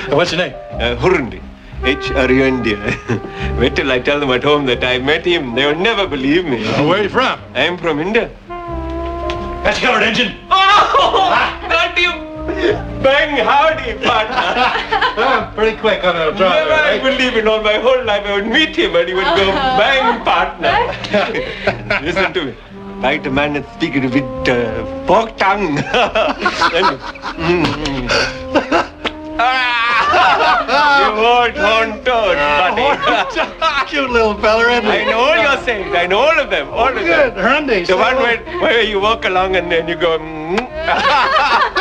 [0.16, 0.55] What's your name?
[0.70, 1.43] Uh, Hurundi.
[1.82, 2.76] H-R-U-N-D.
[3.61, 5.55] Wait till I tell them at home that I met him.
[5.55, 6.64] They will never believe me.
[6.66, 7.41] Uh, where are you from?
[7.55, 8.30] I'm from India.
[8.49, 10.37] That's covered, engine.
[10.51, 11.30] Oh,
[11.68, 12.11] got you.
[13.03, 14.37] Bang howdy, partner.
[15.16, 18.24] Ah, pretty quick on a draw Never there, I believe in all my whole life
[18.24, 19.47] I would meet him and he would go
[19.80, 22.01] bang partner.
[22.03, 22.55] Listen to me.
[23.05, 25.76] A man that speaks with uh, forked tongue.
[27.34, 28.09] Mm.
[30.14, 33.86] You won't hunt buddy.
[33.90, 34.90] Cute little fella, isn't he?
[34.90, 35.94] I know all your sayings.
[35.94, 36.68] I know all of them.
[36.70, 37.34] All of Good.
[37.34, 37.44] them.
[37.44, 37.86] Hyundai.
[37.86, 40.18] The one where, where you walk along and then you go.
[40.18, 41.80] mm.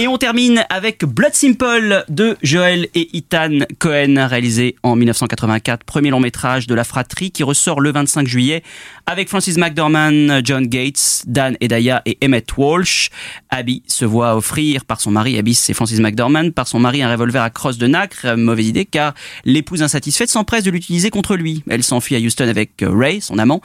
[0.00, 6.10] Et on termine avec Blood Simple de Joel et Ethan Cohen, réalisé en 1984, premier
[6.10, 8.62] long métrage de la fratrie qui ressort le 25 juillet
[9.06, 13.10] avec Francis McDormand, John Gates, Dan Edaya et Emmett Walsh.
[13.50, 17.10] Abby se voit offrir par son mari, Abby c'est Francis McDormand, par son mari un
[17.10, 21.64] revolver à crosse de nacre, mauvaise idée car l'épouse insatisfaite s'empresse de l'utiliser contre lui.
[21.68, 23.62] Elle s'enfuit à Houston avec Ray, son amant.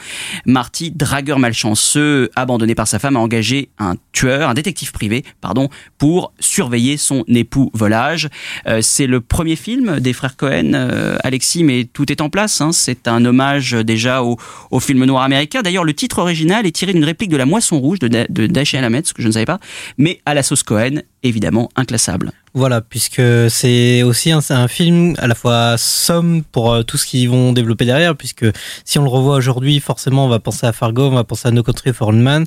[0.48, 5.70] Marty, dragueur malchanceux, abandonné par sa femme, a engagé un tueur, un détective privé, pardon,
[6.00, 8.30] pour surveiller son époux volage.
[8.68, 12.62] Euh, c'est le premier film des frères Cohen, euh, Alexis, mais tout est en place.
[12.62, 12.72] hein.
[12.72, 14.38] C'est un hommage déjà au,
[14.80, 15.62] film noir américain.
[15.62, 18.48] D'ailleurs, le titre original est tiré d'une réplique de La Moisson Rouge de, Da- de
[18.48, 19.60] Dashiell Hammett, ce que je ne savais pas,
[19.98, 22.32] mais à la sauce Cohen, évidemment inclassable.
[22.54, 27.30] Voilà, puisque c'est aussi un, film à la fois somme pour euh, tout ce qu'ils
[27.30, 28.46] vont développer derrière, puisque
[28.86, 31.52] si on le revoit aujourd'hui, forcément on va penser à Fargo, on va penser à
[31.52, 32.46] No Country for Old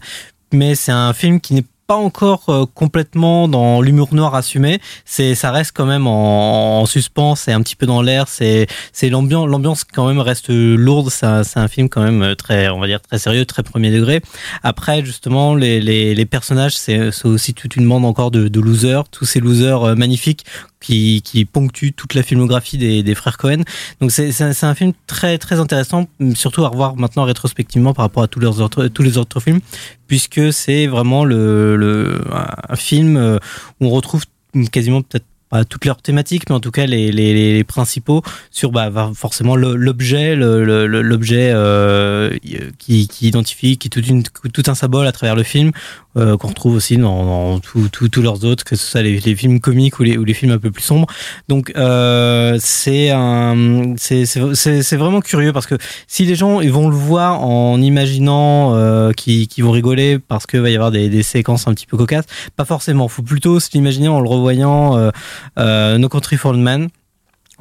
[0.52, 4.80] mais c'est un film qui n'est pas encore euh, complètement dans l'humour noir assumé.
[5.04, 8.28] C'est, ça reste quand même en, en suspens, c'est un petit peu dans l'air.
[8.28, 11.10] C'est, c'est l'ambiance, l'ambiance quand même reste lourde.
[11.10, 13.90] C'est un, c'est un film quand même très, on va dire très sérieux, très premier
[13.90, 14.20] degré.
[14.62, 18.60] Après, justement, les, les, les personnages, c'est, c'est aussi toute une bande encore de, de
[18.60, 20.44] losers, tous ces losers euh, magnifiques
[20.80, 23.62] qui, qui ponctuent toute la filmographie des, des frères Cohen.
[24.00, 28.22] Donc c'est, un- un film très très intéressant, surtout à revoir maintenant rétrospectivement par rapport
[28.22, 29.60] à tous leurs autres, tous les autres films,
[30.06, 32.20] puisque c'est vraiment le, le
[32.68, 33.38] un film euh,
[33.80, 34.24] où on retrouve
[34.70, 38.20] quasiment peut-être pas toutes leurs thématiques, mais en tout cas les, les, les principaux
[38.50, 42.36] sur bah, forcément l'objet, l'objet euh,
[42.78, 45.70] qui, qui identifie, qui est tout, une, tout un symbole à travers le film,
[46.16, 49.60] euh, qu'on retrouve aussi dans, dans tous leurs autres, que ce soit les, les films
[49.60, 51.06] comiques ou les, ou les films un peu plus sombres.
[51.48, 56.96] Donc euh, c'est un, c'est vraiment curieux parce que si les gens ils vont le
[56.96, 61.68] voir en imaginant euh, qu'ils vont rigoler parce qu'il va y avoir des, des séquences
[61.68, 63.08] un petit peu cocasses, pas forcément.
[63.08, 65.10] Faut plutôt se l'imaginer en le revoyant euh,
[65.58, 66.88] euh, No Country for Old Men.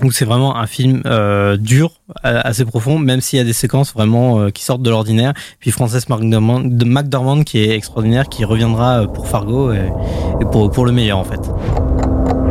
[0.01, 1.91] Donc c'est vraiment un film euh, dur,
[2.21, 5.33] assez profond, même s'il y a des séquences vraiment euh, qui sortent de l'ordinaire.
[5.59, 9.89] Puis Frances McDormand, qui est extraordinaire, qui reviendra euh, pour Fargo et,
[10.41, 11.39] et pour, pour le meilleur en fait.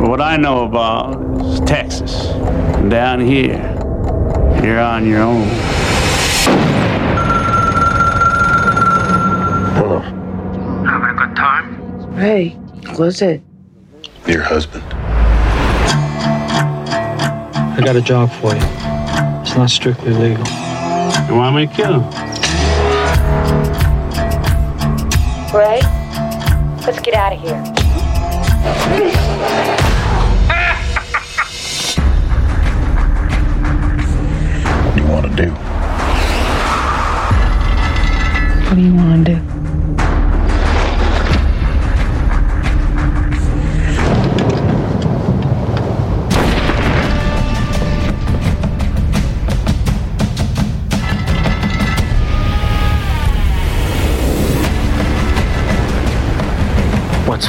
[0.01, 2.29] What I know about is Texas.
[2.89, 3.61] Down here,
[4.63, 5.47] you're on your own.
[9.77, 10.01] Hello.
[10.87, 12.19] Having a good time?
[12.19, 12.57] Hey,
[12.97, 13.43] what's it?
[14.27, 14.83] Your husband.
[17.77, 18.61] I got a job for you.
[19.43, 20.47] It's not strictly legal.
[21.27, 22.11] You want me to kill him?
[25.53, 25.81] Ray,
[26.87, 27.61] let's get out of here.
[34.85, 35.51] What do you want to do?
[38.69, 39.54] What do you want to do?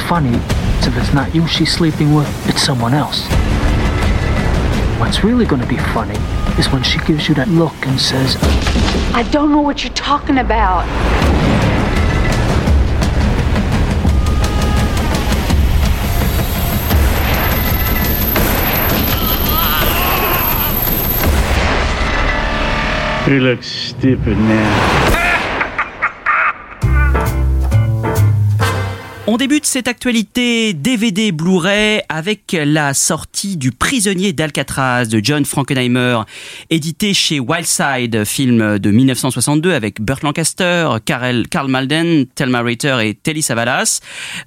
[0.08, 0.36] Funny
[0.78, 3.26] is if it's not you she's sleeping with, it's someone else.
[5.00, 6.18] What's really going to be funny
[6.60, 8.36] is when she gives you that look and says,
[9.14, 10.86] I don't know what you're talking about.
[23.28, 25.25] You look stupid now.
[29.36, 36.20] On débute cette actualité DVD Blu-ray avec la sortie du Prisonnier d'Alcatraz de John Frankenheimer,
[36.70, 43.12] édité chez Wildside, film de 1962 avec Burt Lancaster, Karel, Karl Malden, Thelma Ritter et
[43.12, 44.00] Telly Savalas.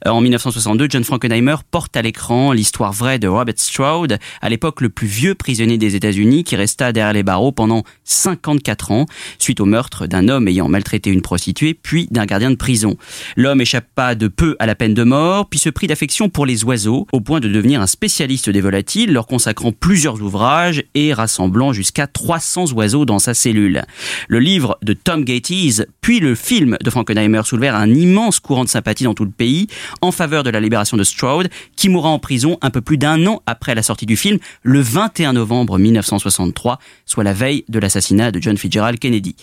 [0.08, 4.82] Euh, En 1962, John Frankenheimer porte à l'écran l'histoire vraie de Robert Stroud, à l'époque
[4.82, 9.06] le plus vieux prisonnier des États-Unis qui resta derrière les barreaux pendant 54 ans
[9.38, 12.98] suite au meurtre d'un homme ayant maltraité une prostituée puis d'un gardien de prison.
[13.38, 16.64] L'homme échappa de peu à la peine de mort, puis se prit d'affection pour les
[16.64, 21.74] oiseaux, au point de devenir un spécialiste des volatiles, leur consacrant plusieurs ouvrages et rassemblant
[21.74, 23.84] jusqu'à 300 oiseaux dans sa cellule.
[24.30, 28.70] Le livre de Tom Gates, puis le film de Frankenheimer soulevèrent un immense courant de
[28.70, 29.68] sympathie dans tout le pays
[30.02, 33.28] en faveur de la libération de Stroud, qui mourra en prison un peu plus d'un
[33.28, 38.32] an après la sortie du film, le 21 novembre 1963, soit la veille de l'assassinat
[38.32, 39.36] de John Fitzgerald Kennedy.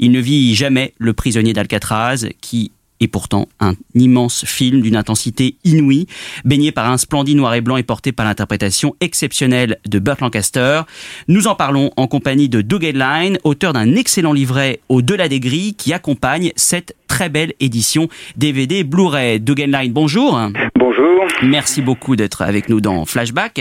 [0.00, 5.56] Il ne vit jamais le prisonnier d'Alcatraz, qui et pourtant un immense film d'une intensité
[5.64, 6.06] inouïe,
[6.44, 10.82] baigné par un splendide noir et blanc et porté par l'interprétation exceptionnelle de Burt Lancaster.
[11.28, 15.74] Nous en parlons en compagnie de Doug Headline, auteur d'un excellent livret Au-delà des grilles
[15.74, 19.40] qui accompagne cette très belle édition DVD Blu-ray.
[19.40, 20.38] Doug Headline, bonjour.
[20.76, 21.26] Bonjour.
[21.42, 23.60] Merci beaucoup d'être avec nous dans Flashback.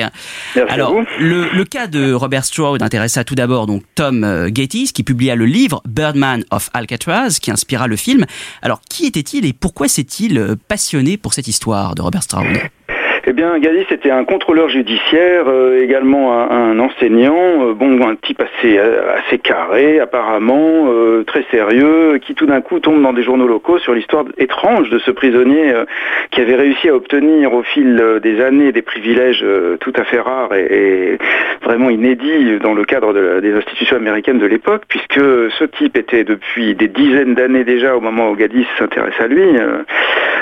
[0.55, 1.05] Merci Alors, vous.
[1.19, 5.35] le, le cas de Robert Stroud intéressa tout d'abord donc Tom euh, Gates, qui publia
[5.35, 8.25] le livre Birdman of Alcatraz, qui inspira le film.
[8.61, 9.05] Alors, qui
[9.37, 12.47] et pourquoi s'est-il euh, passionné pour cette histoire de Robert Stroud?
[13.29, 18.41] Eh bien, Gadis était un contrôleur judiciaire, euh, également un, enseignant, euh, bon, un type
[18.41, 20.87] assez, euh, carré, apparemment,
[21.27, 24.97] très sérieux, qui tout d'un coup tombe dans des journaux locaux sur l'histoire étrange de
[24.97, 25.73] ce prisonnier
[26.31, 29.45] qui avait réussi à obtenir au fil des années des privilèges
[29.79, 31.17] tout à fait rares et,
[31.63, 36.73] vraiment inédits dans le cadre des institutions américaines de l'époque, puisque ce type était depuis
[36.75, 39.43] des dizaines d'années déjà, au moment où Gadis s'intéresse à lui,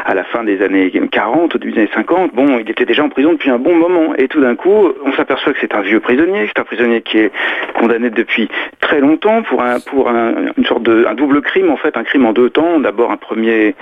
[0.05, 3.09] à la fin des années 40, au début des années 50, bon, était déjà en
[3.09, 4.13] prison depuis un bon moment.
[4.17, 7.17] Et tout d'un coup, on s'aperçoit que c'est un vieux prisonnier, c'est un prisonnier qui
[7.17, 7.31] est
[7.73, 8.49] condamné depuis
[8.79, 12.03] très longtemps pour un, pour un, une sorte de, un double crime, en fait, un
[12.03, 12.79] crime en deux temps.
[12.79, 13.75] D'abord un premier,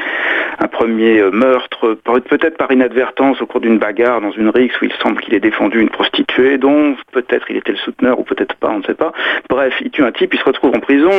[0.60, 4.86] un premier euh, meurtre, peut-être par inadvertance au cours d'une bagarre dans une rixe où
[4.86, 8.56] il semble qu'il ait défendu une prostituée, dont peut-être il était le souteneur ou peut-être
[8.56, 9.12] pas, on ne sait pas.
[9.50, 11.12] Bref, il tue un type, il se retrouve en prison.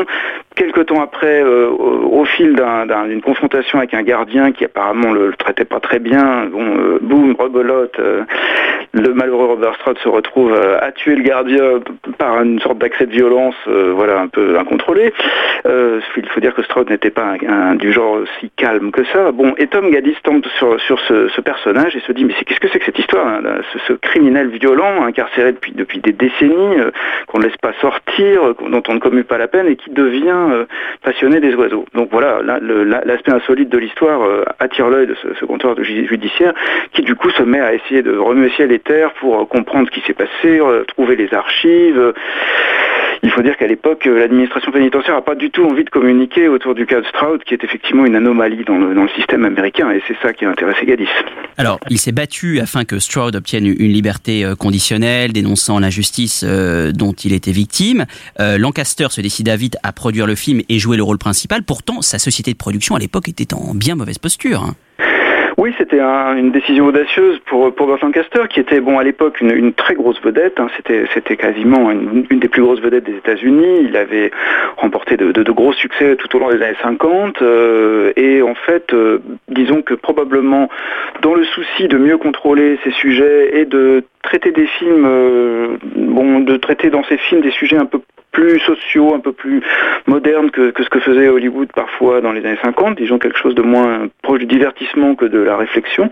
[0.57, 5.13] Quelque temps après, euh, au, fil d'un- d'un- d'une confrontation avec un gardien qui apparemment
[5.13, 8.23] le, le traitait pas très bien, euh, boum, rebelote, euh,
[8.95, 11.81] le malheureux Robert Stroud se retrouve à tuer le gardien
[12.17, 15.13] par une sorte d'accès de violence, voilà, un peu incontrôlé.
[15.67, 17.35] Il faut dire que Stroud n'était pas
[17.75, 19.33] du genre si calme que ça.
[19.33, 22.79] Bon, et Tom Gaddis tombe sur, ce, personnage et se dit, mais qu'est-ce que c'est
[22.79, 23.43] que cette histoire hein,
[23.87, 26.77] ce, criminel violent, incarcéré depuis, depuis des décennies,
[27.27, 30.46] qu'on ne laisse pas sortir, dont on ne commue pas la peine et qui devient
[30.51, 30.65] euh,
[31.03, 31.85] passionné des oiseaux.
[31.95, 32.41] Donc voilà,
[33.05, 36.53] l'aspect insolite de l'histoire euh, attire l'œil de ce, ce comptoir ju- judiciaire
[36.93, 39.89] qui du coup se met à essayer de remuer ciel et terre pour euh, comprendre
[39.89, 42.13] ce qui s'est passé, trouver les archives.
[43.23, 46.49] Il faut dire qu'à l'époque, euh, l'administration pénitentiaire n'a pas du tout envie de communiquer
[46.49, 49.45] autour du cas de Stroud, qui est effectivement une anomalie dans le, dans le système
[49.45, 51.09] américain, et c'est ça qui a intéressé Gaddis.
[51.57, 56.93] Alors, il s'est battu afin que Stroud obtienne une liberté euh, conditionnelle, dénonçant l'injustice euh,
[56.93, 58.05] dont il était victime.
[58.39, 61.63] Lancaster se décida vite à produire le film et jouer le rôle principal.
[61.63, 64.63] Pourtant, sa société de production à l'époque était en bien mauvaise posture.
[64.63, 64.75] hein.
[65.67, 69.41] Oui, c'était un- une décision audacieuse pour, pour Burt Lancaster, qui était bon à l'époque
[69.41, 70.61] une, très grosse vedette.
[70.61, 70.69] hein.
[70.77, 73.81] C'était, quasiment une, des plus grosses vedettes des États-Unis.
[73.81, 74.31] Il avait
[74.77, 77.43] remporté de, gros succès tout au long des années 50.
[77.43, 80.69] euh, et en fait, euh, disons que probablement
[81.23, 86.57] dans le souci de mieux contrôler ces sujets et de traiter des films, euh, de
[86.59, 87.99] traiter dans ces films des sujets un peu
[88.37, 89.63] plus sociaux, un peu plus
[90.07, 93.55] modernes que, que ce que faisait Hollywood parfois dans les années 50, disons quelque chose
[93.55, 96.11] de moins proche du divertissement que de la réflexion.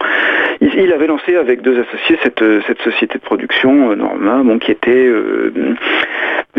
[0.62, 4.70] Il, avait lancé avec deux associés cette, cette société de production, euh, Norma, bon, qui
[4.70, 5.52] était, euh,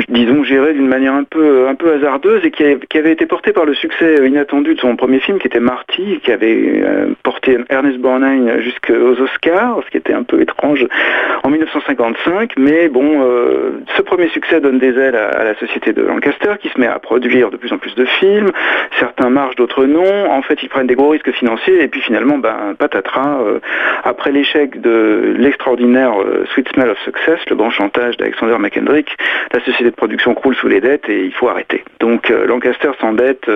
[0.09, 3.51] disons, gérée d'une manière un peu, un peu hasardeuse et qui, qui avait été portée
[3.51, 7.57] par le succès inattendu de son premier film, qui était Marty, qui avait euh, porté
[7.69, 10.85] Ernest Borgnine jusqu'aux Oscars, ce qui était un peu étrange
[11.43, 12.53] en 1955.
[12.57, 13.05] Mais bon,
[13.95, 16.87] ce premier succès donne des ailes à, à la société de Lancaster, qui se met
[16.87, 18.51] à produire de plus en plus de films.
[18.99, 20.31] Certains marchent, d'autres non.
[20.31, 23.59] En fait, ils prennent des gros risques financiers et puis finalement, ben, patatras, euh,
[24.03, 29.15] après l'échec de l'extraordinaire euh, Sweet Smell of Success, le grand chantage d'Alexander McKendrick,
[29.51, 31.83] la société de production croule sous les dettes et il faut arrêter.
[31.99, 33.49] Donc euh, Lancaster s'endette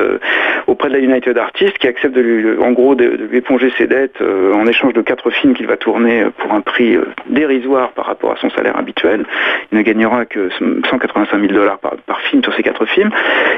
[0.67, 3.71] auprès de la United Artists qui accepte de lui, en gros de, de lui éponger
[3.77, 6.97] ses dettes en échange de quatre films qu'il va tourner pour un prix
[7.27, 9.25] dérisoire par rapport à son salaire habituel.
[9.71, 10.49] Il ne gagnera que
[10.89, 13.11] 185 000 dollars par, par film sur ces quatre films.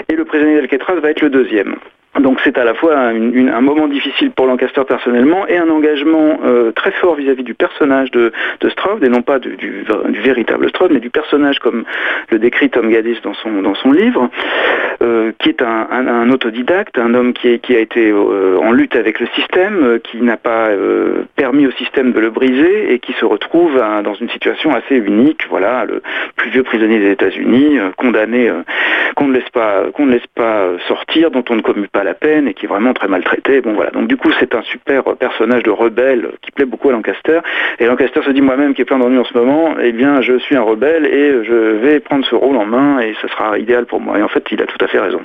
[0.10, 1.76] Et Le prisonnier d'Alcatraz va être le deuxième.
[2.20, 6.74] Donc c'est à la fois un moment difficile pour Lancaster personnellement et un engagement euh,
[6.74, 9.86] très fort vis-à-vis du personnage de, de et non pas du,
[10.22, 11.86] véritable Stroud, mais du personnage comme
[12.30, 14.30] le décrit Tom Gaddis dans son, dans son livre,
[15.02, 19.28] euh, qui est un, autodidacte, un homme qui, a été euh, en lutte avec le
[19.36, 20.70] système, qui n'a pas
[21.36, 25.48] permis au système de le briser et qui se retrouve dans une situation assez unique,
[25.50, 26.02] voilà, le
[26.36, 28.52] plus vieux prisonnier des États-Unis, condamné,
[29.16, 32.48] qu'on ne laisse pas, ne laisse pas sortir, dont on ne commue pas la peine
[32.48, 33.62] et qui est vraiment très maltraité.
[33.62, 33.92] Bon voilà.
[33.92, 37.40] Donc du coup, c'est un super personnage de rebelle qui plaît beaucoup à Lancaster.
[37.80, 40.38] Et Lancaster se dit moi-même qui est plein d'ennuis en ce moment, eh bien, je
[40.40, 43.86] suis un rebelle et je vais prendre ce rôle en main et ce sera idéal
[43.86, 44.18] pour moi.
[44.20, 45.22] Et en fait, il a tout à fait raison.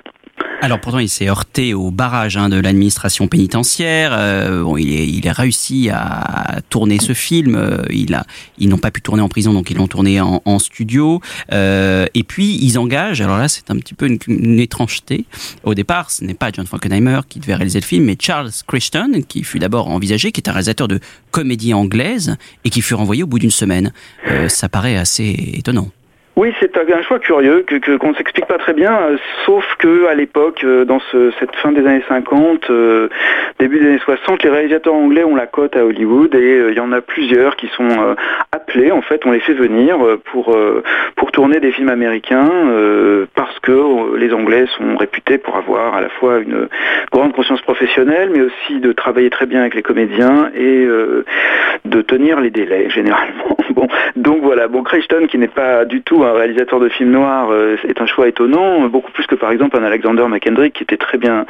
[0.63, 4.11] Alors pourtant, il s'est heurté au barrage hein, de l'administration pénitentiaire.
[4.13, 7.55] Euh, bon, il, est, il a réussi à tourner ce film.
[7.55, 8.25] Euh, il a,
[8.59, 11.21] ils n'ont pas pu tourner en prison, donc ils l'ont tourné en, en studio.
[11.53, 13.21] Euh, et puis ils engagent.
[13.21, 15.27] Alors là, c'est un petit peu une, une étrangeté.
[15.63, 19.21] Au départ, ce n'est pas John Frankenheimer qui devait réaliser le film, mais Charles Crichton,
[19.29, 23.23] qui fut d'abord envisagé, qui est un réalisateur de comédie anglaise et qui fut renvoyé
[23.23, 23.93] au bout d'une semaine.
[24.29, 25.91] Euh, ça paraît assez étonnant.
[26.39, 29.17] Oui, c'est un choix curieux que qu'on ne s'explique pas très bien, euh,
[29.47, 33.09] sauf que à l'époque, euh, dans ce- cette fin des années 50, euh,
[33.59, 36.81] début des années 60, les réalisateurs anglais ont la cote à Hollywood et il y
[36.81, 37.89] en a plusieurs qui sont
[38.53, 38.93] appelés.
[38.93, 39.97] En fait, on les fait venir
[40.31, 40.55] pour
[41.17, 42.51] pour tourner des films américains
[43.35, 46.69] parce que les Anglais sont réputés pour avoir à la fois une
[47.13, 50.87] grande conscience professionnelle, mais aussi de travailler très bien avec les comédiens et
[51.87, 53.57] de tenir les délais généralement.
[53.77, 54.69] Bon, donc voilà.
[54.69, 58.07] Bon, Crichton, qui n'est pas du tout un réalisateur de films noirs, euh, est un
[58.07, 61.47] choix étonnant, beaucoup plus que par exemple un Alexander McKendrick qui était très bien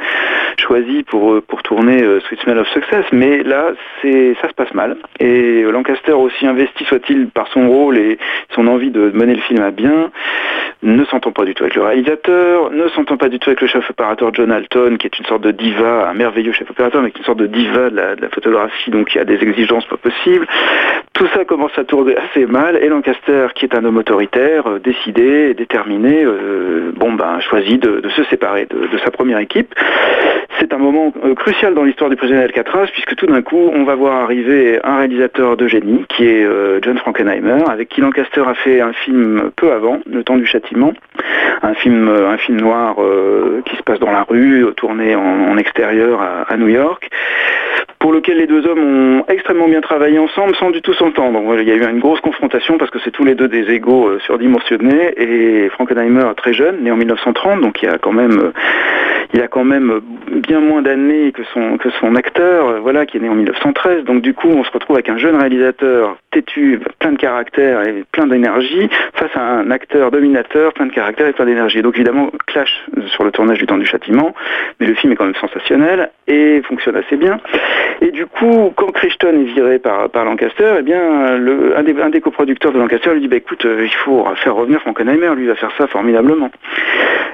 [0.59, 3.05] choisi pour euh, pour tourner euh, Sweet Smell of Success.
[3.11, 3.71] Mais là,
[4.01, 4.97] c'est ça se passe mal.
[5.19, 8.17] Et Lancaster, aussi investi soit-il par son rôle et
[8.55, 10.11] son envie de mener le film à bien,
[10.83, 13.67] ne s'entend pas du tout avec le réalisateur, ne s'entend pas du tout avec le
[13.67, 17.11] chef opérateur John Alton, qui est une sorte de diva, un merveilleux chef opérateur, mais
[17.11, 19.97] qui est une sorte de diva de la, photographie, donc qui a des exigences pas
[19.97, 20.45] possibles.
[21.13, 24.79] Tout ça commence à tourner assez mal, et Lancaster, qui est un homme autoritaire, euh,
[24.79, 29.73] décidé, déterminé, euh, bon ben choisit de, se séparer de, sa première équipe.
[30.59, 33.83] C'est un moment euh, crucial dans l'histoire du prisonnier d'Alcatraz, puisque tout d'un coup, on
[33.83, 36.47] va voir arriver un réalisateur de génie, qui est
[36.83, 40.66] John Frankenheimer, avec qui Lancaster a fait un film peu avant, Le temps du châtiment,
[41.61, 45.57] un film, euh, un film noir euh, qui se passe dans la rue, tourné en,
[45.57, 47.09] extérieur à New York,
[47.99, 51.41] pour lequel les deux hommes ont extrêmement bien travaillé ensemble sans du tout s'entendre.
[51.59, 54.07] Il y a eu une grosse confrontation parce que c'est tous les deux des égaux
[54.07, 58.39] euh, surdimensionnés et Frankenheimer très jeune, né en 1930, donc il y a quand même
[58.39, 58.51] euh,
[59.33, 59.99] il a quand même
[60.31, 64.03] bien moins d'années que son que son acteur, euh, voilà, qui est né en 1913.
[64.05, 68.03] Donc du coup, on se retrouve avec un jeune réalisateur têtu, plein de caractère et
[68.11, 71.81] plein d'énergie, face à un acteur dominateur, plein de caractère et plein d'énergie.
[71.81, 74.33] Donc évidemment, clash sur le tournage du Temps du Châtiment,
[74.79, 77.39] mais le film est quand même sensationnel et fonctionne assez bien.
[78.01, 81.01] Et du coup, quand Crichton est viré par, Lancaster, eh bien,
[81.75, 85.35] un, des, coproducteurs de Lancaster lui dit, bah, écoute, euh, il faut faire revenir Frankenheimer,
[85.35, 86.51] lui va faire ça formidablement.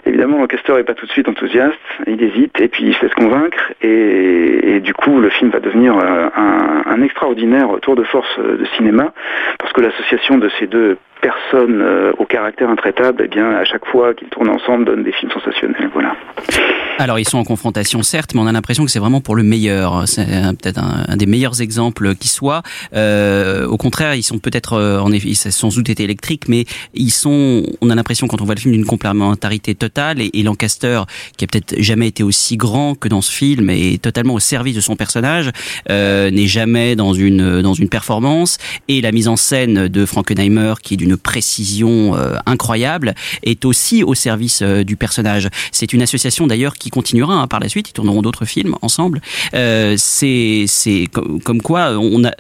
[0.05, 1.77] Évidemment, Lancaster n'est pas tout de suite enthousiaste,
[2.07, 5.97] il hésite et puis il se laisse convaincre et, du coup, le film va devenir
[5.97, 9.13] euh, un, extraordinaire tour de force euh, de cinéma
[9.59, 11.81] parce que l'association de ces deux personnes
[12.17, 15.89] au caractère intraitable, eh bien, à chaque fois qu'ils tournent ensemble, donne des films sensationnels.
[15.93, 16.15] Voilà.
[16.99, 19.41] Alors ils sont en confrontation certes, mais on a l'impression que c'est vraiment pour le
[19.41, 20.07] meilleur.
[20.07, 22.61] C'est euh, peut-être un, des meilleurs exemples qui soit.
[22.93, 27.11] Euh, au contraire, ils sont peut-être euh, en effet, ils sans doute électriques, mais ils
[27.11, 27.63] sont.
[27.81, 31.01] On a l'impression quand on voit le film d'une complémentarité totale et, Lancaster,
[31.35, 34.75] qui a peut-être jamais été aussi grand que dans ce film, et totalement au service
[34.75, 35.51] de son personnage,
[35.89, 38.59] euh, n'est jamais dans une dans une performance.
[38.87, 44.03] Et la mise en scène de Frankenheimer, qui est d'une précision euh, incroyable, est aussi
[44.03, 45.49] au service du personnage.
[45.71, 47.89] C'est une association d'ailleurs qui continuera hein, par la suite.
[47.89, 49.21] Ils tourneront d'autres films ensemble.
[49.53, 52.31] Euh, c'est c'est comme, quoi on a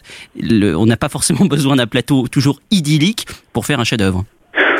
[0.75, 4.25] on n'a pas forcément besoin d'un plateau toujours idyllique pour faire un chef-d'œuvre.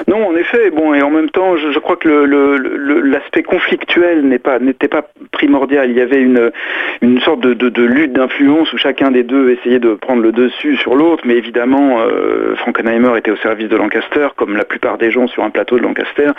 [0.08, 5.04] Non, en effet, bon, et en même temps, je, crois que l'aspect conflictuel n'était pas
[5.32, 5.90] primordial.
[5.90, 10.22] Il y avait une sorte de, lutte d'influence où chacun des deux essayait de prendre
[10.22, 14.66] le dessus sur l'autre, mais évidemment, euh, Frankenheimer était au service de Lancaster, comme la
[14.66, 16.32] plupart des gens sur un plateau de Lancaster.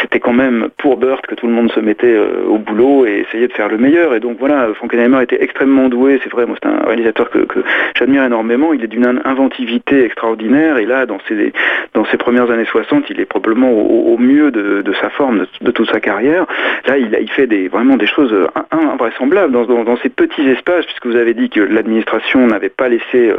[0.00, 3.24] C'était quand même pour Burt que tout le monde se mettait euh, au boulot et
[3.26, 4.14] essayait de faire le meilleur.
[4.14, 6.20] Et donc voilà, Frankenheimer était extrêmement doué.
[6.22, 7.60] C'est vrai, moi c'est un réalisateur que, que
[7.96, 8.72] j'admire énormément.
[8.72, 10.78] Il est d'une inventivité extraordinaire.
[10.78, 11.52] Et là, dans ses
[11.94, 15.90] dans ses premières années 60, il est probablement au, mieux de, sa forme, de, toute
[15.90, 16.46] sa carrière.
[16.86, 21.16] Là, il, fait vraiment des choses euh, in- invraisemblables dans, ces petits espaces, puisque vous
[21.16, 23.32] avez dit que l'administration n'avait pas laissé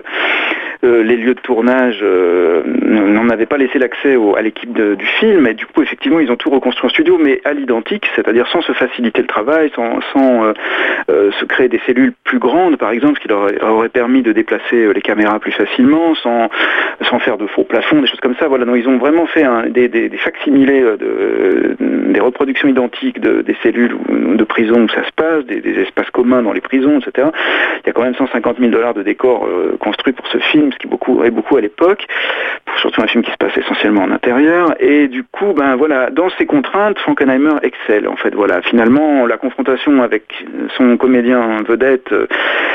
[0.84, 5.48] euh, les lieux de tournage, euh, n'en avait pas laissé l'accès à l'équipe du film,
[5.48, 8.62] et du coup, effectivement, ils ont tout reconstruit en studio, mais à l'identique, c'est-à-dire sans
[8.62, 10.00] se faciliter le travail, sans,
[11.10, 14.32] euh, se créer des cellules plus grandes, par exemple, ce qui leur aurait- permis de
[14.34, 16.50] déplacer les caméras plus facilement, sans,
[17.20, 18.48] faire de faux plafonds, des choses comme ça.
[18.48, 24.44] Voilà, ils ont vraiment fait des, facsimilés, de, des reproductions identiques de, des cellules de
[24.44, 27.30] prison où ça se passe, des, espaces communs dans les prisons, etc.
[27.84, 29.48] Il y a quand même 150 000 dollars de décors
[29.80, 32.06] construits pour ce film, ce qui beaucoup, est beaucoup à l'époque,
[32.78, 34.74] surtout un film qui se passe essentiellement en intérieur.
[34.80, 38.08] Et du coup, ben voilà, dans ces contraintes, Frankenheimer excelle.
[38.08, 40.46] En fait, voilà, finalement, la confrontation avec
[40.76, 42.28] son comédien vedette euh,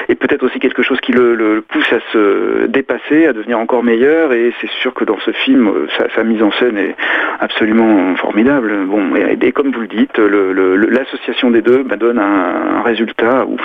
[0.08, 4.32] est peut-être aussi quelque chose qui le, pousse à se dépasser, à devenir encore meilleur.
[4.32, 6.94] Et c'est sûr que dans ce film, euh, sa, mise en scène est
[7.40, 8.72] absolument formidable.
[8.86, 13.56] Bon, et, comme vous le dites, l'association des deux ben, donne un, résultat où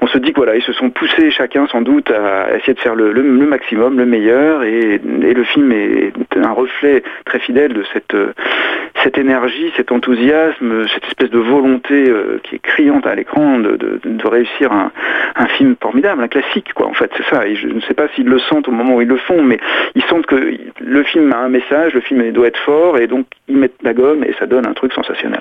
[0.00, 2.80] on se dit que voilà, ils se sont poussés chacun sans doute à essayer de
[2.80, 8.14] faire le maximum, le meilleur, et, le film est un reflet très fidèle de cette,
[8.14, 8.32] euh,
[9.04, 13.76] cette énergie, cet enthousiasme, cette espèce de volonté euh, qui est criante à l'écran de,
[13.76, 14.90] de- de réussir un,
[15.36, 16.86] un film formidable, un classique, quoi.
[16.88, 17.46] En fait, c'est ça.
[17.46, 19.58] Et je ne sais pas s'ils le sentent au moment où ils le font, mais
[19.94, 23.26] ils sentent que le film a un message, le film doit être fort, et donc
[23.48, 25.40] ils mettent la gomme et ça donne un truc sensationnel.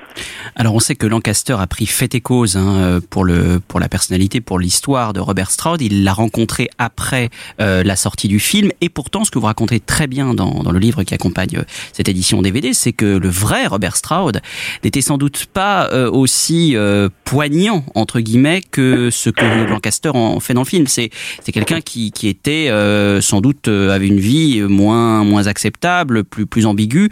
[0.57, 3.79] Alors on sait que Lancaster a pris fait et cause hein, euh, pour le pour
[3.79, 5.81] la personnalité, pour l'histoire de Robert Stroud.
[5.81, 7.29] Il l'a rencontré après
[7.61, 10.71] euh, la sortie du film et pourtant ce que vous racontez très bien dans, dans
[10.73, 14.41] le livre qui accompagne euh, cette édition DVD, c'est que le vrai Robert Stroud
[14.83, 20.39] n'était sans doute pas euh, aussi euh, poignant entre guillemets que ce que Lancaster en
[20.39, 20.87] fait dans le film.
[20.87, 21.11] C'est
[21.53, 27.09] quelqu'un qui était euh, sans doute avait une vie moins moins acceptable, plus plus ambiguë,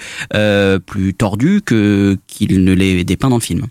[0.86, 3.68] plus tordue que qu'il ne l'est dépeint dans le film.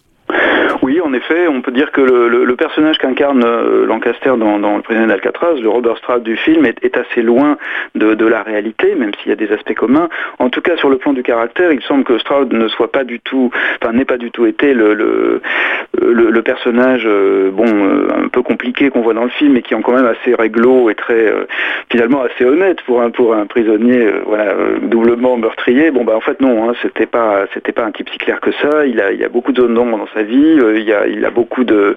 [1.11, 5.54] En effet, on peut dire que le, personnage qu'incarne euh, Lancaster dans, Le prisonnier d'Alcatraz,
[5.61, 7.56] le Robert Stroud du film, est, assez loin
[7.96, 10.08] de, la réalité, même s'il y a des aspects communs.
[10.38, 13.02] En tout cas, sur le plan du caractère, il semble que Stroud ne soit pas
[13.02, 13.50] du tout,
[13.82, 18.90] enfin, n'ait pas du tout été le, le, personnage, euh, bon, euh, un peu compliqué
[18.90, 21.32] qu'on voit dans le film, et qui est quand même assez réglo et très,
[21.90, 25.90] finalement, assez honnête pour un pour un prisonnier, voilà, doublement meurtrier.
[25.90, 28.52] Bon, bah, en fait, non, hein, c'était pas, c'était pas un type si clair que
[28.52, 28.86] ça.
[28.86, 30.58] Il a, il a beaucoup de zones d'ombre dans sa vie.
[31.07, 31.96] Il a beaucoup de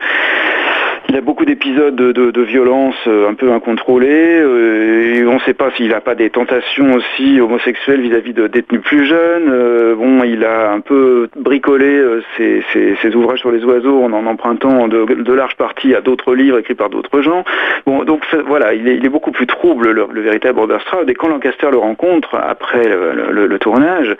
[1.09, 4.07] il a beaucoup d'épisodes de, violence euh, un peu incontrôlés.
[4.09, 8.47] euh, et on ne sait pas s'il n'a pas des tentations aussi homosexuelles vis-à-vis de
[8.47, 9.49] détenus plus jeunes.
[9.49, 14.25] Euh, bon, il a un peu bricolé euh, ses, ouvrages sur les oiseaux en en
[14.25, 17.43] empruntant de, de larges parties à d'autres livres écrits par d'autres gens.
[17.85, 21.09] Bon, donc voilà, il est, beaucoup plus trouble, le, le véritable Robert Stroud.
[21.09, 24.15] Et quand Lancaster le rencontre après le, tournage,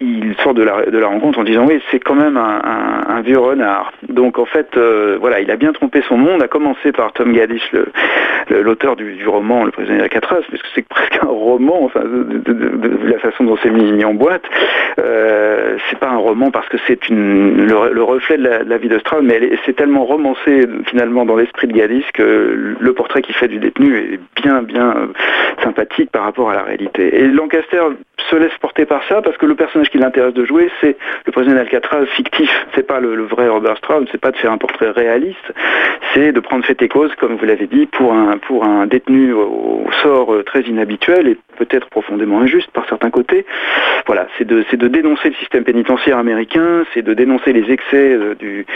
[0.00, 3.92] il, sort de la, rencontre en disant oui, c'est quand même un- un vieux renard.
[4.08, 7.32] Donc en fait, euh, voilà, il a bien trompé son monde, à commencer par Tom
[7.32, 7.70] Gaddish,
[8.50, 12.52] l'auteur du, roman Le prisonnier d'Alcatraz, parce que c'est presque un roman, enfin, de, de-
[12.52, 14.44] de- de la façon dont c'est mis, en boîte.
[14.98, 18.88] Euh, c'est pas un roman parce que c'est le, le reflet de la, de vie
[18.88, 23.34] de Stroud, mais c'est tellement romancé finalement dans l'esprit de Gaddish que le portrait qu'il
[23.34, 25.06] fait du détenu est bien bien euh,
[25.62, 27.14] sympathique par rapport à la réalité.
[27.20, 27.80] Et Lancaster
[28.30, 30.96] se laisse porter par ça parce que le personnage qui l'intéresse de jouer, c'est
[31.26, 32.50] le prisonnier d'Alcatraz fictif.
[32.74, 35.52] C'est pas le, vrai Robert Stroud, c'est pas de faire un portrait réaliste,
[36.14, 39.32] c'est de prendre fait et cause, comme vous l'avez dit, pour un pour un détenu
[39.32, 43.44] au, sort euh, très inhabituel et peut-être profondément injuste par certains côtés.
[44.06, 48.34] Voilà, c'est de de dénoncer le système pénitentiaire américain, c'est de dénoncer les excès euh,
[48.34, 48.66] du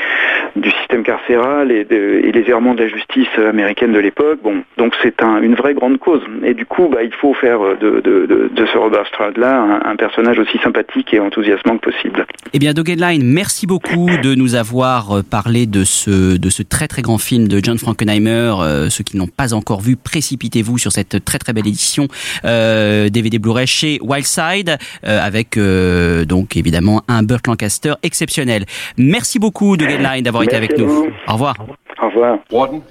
[0.56, 4.38] du système carcéral et, les errements de la justice américaine de l'époque.
[4.42, 6.22] Bon, donc c'est un- une vraie grande cause.
[6.44, 9.90] Et du coup, bah, il faut faire de, de, de, de ce Robert Stroud-là un,
[9.92, 12.26] un personnage aussi sympathique et enthousiasmant que possible.
[12.52, 16.88] Eh bien, Headline, merci beaucoup de nous avoir euh, parlé de ce, de ce très
[16.88, 18.54] très grand film de John Frankenheimer.
[18.60, 22.08] Euh, ceux qui n'ont pas encore vu, précipitez-vous sur cette très très belle édition
[22.44, 28.64] euh, DVD Blu-ray chez Wildside, euh, avec euh, donc évidemment un Burt Lancaster exceptionnel.
[28.96, 30.86] Merci beaucoup, Headline, d'avoir été avec nous.
[30.88, 31.08] vous.
[31.28, 31.56] Au revoir.
[32.00, 32.38] Au revoir.
[32.50, 32.82] Warden,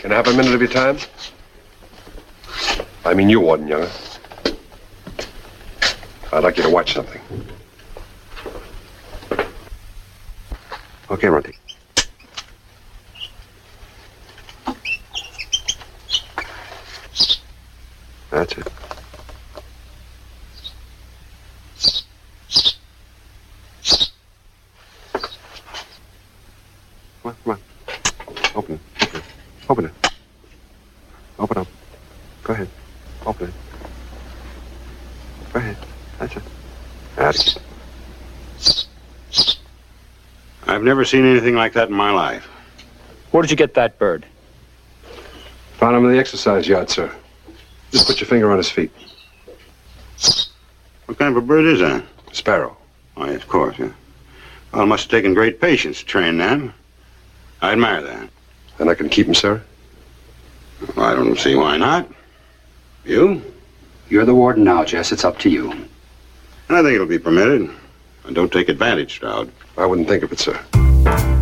[0.00, 0.96] can I have a minute of your time?
[3.04, 3.88] I mean you, Warden Younger.
[6.34, 7.20] I'd like you to watch something.
[11.10, 11.54] Okay, Monty.
[18.30, 18.66] That's it.
[27.22, 27.58] Come on, come on.
[28.54, 29.22] Open it.
[29.68, 29.92] Open it.
[31.38, 31.66] Open up.
[32.42, 32.68] Go ahead.
[33.26, 33.54] Open it.
[35.52, 35.91] Go ahead.
[36.22, 36.42] That's it.
[37.16, 37.62] That's it.
[40.68, 42.44] I've never seen anything like that in my life.
[43.32, 44.24] Where did you get that bird?
[45.78, 47.12] Found him in the exercise yard, sir.
[47.90, 48.92] Just put your finger on his feet.
[51.06, 52.04] What kind of a bird is that?
[52.30, 52.76] A sparrow.
[53.16, 53.90] Oh, yes, of course, yeah.
[54.72, 56.72] Well, it must have taken great patience to train them.
[57.60, 58.30] I admire that.
[58.78, 59.60] Then I can keep him, sir?
[60.94, 62.08] Well, I don't see why not.
[63.04, 63.42] You?
[64.08, 65.10] You're the warden now, Jess.
[65.10, 65.88] It's up to you.
[66.74, 67.70] I think it'll be permitted.
[68.24, 69.50] And don't take advantage, Stroud.
[69.76, 71.41] I wouldn't think of it, sir.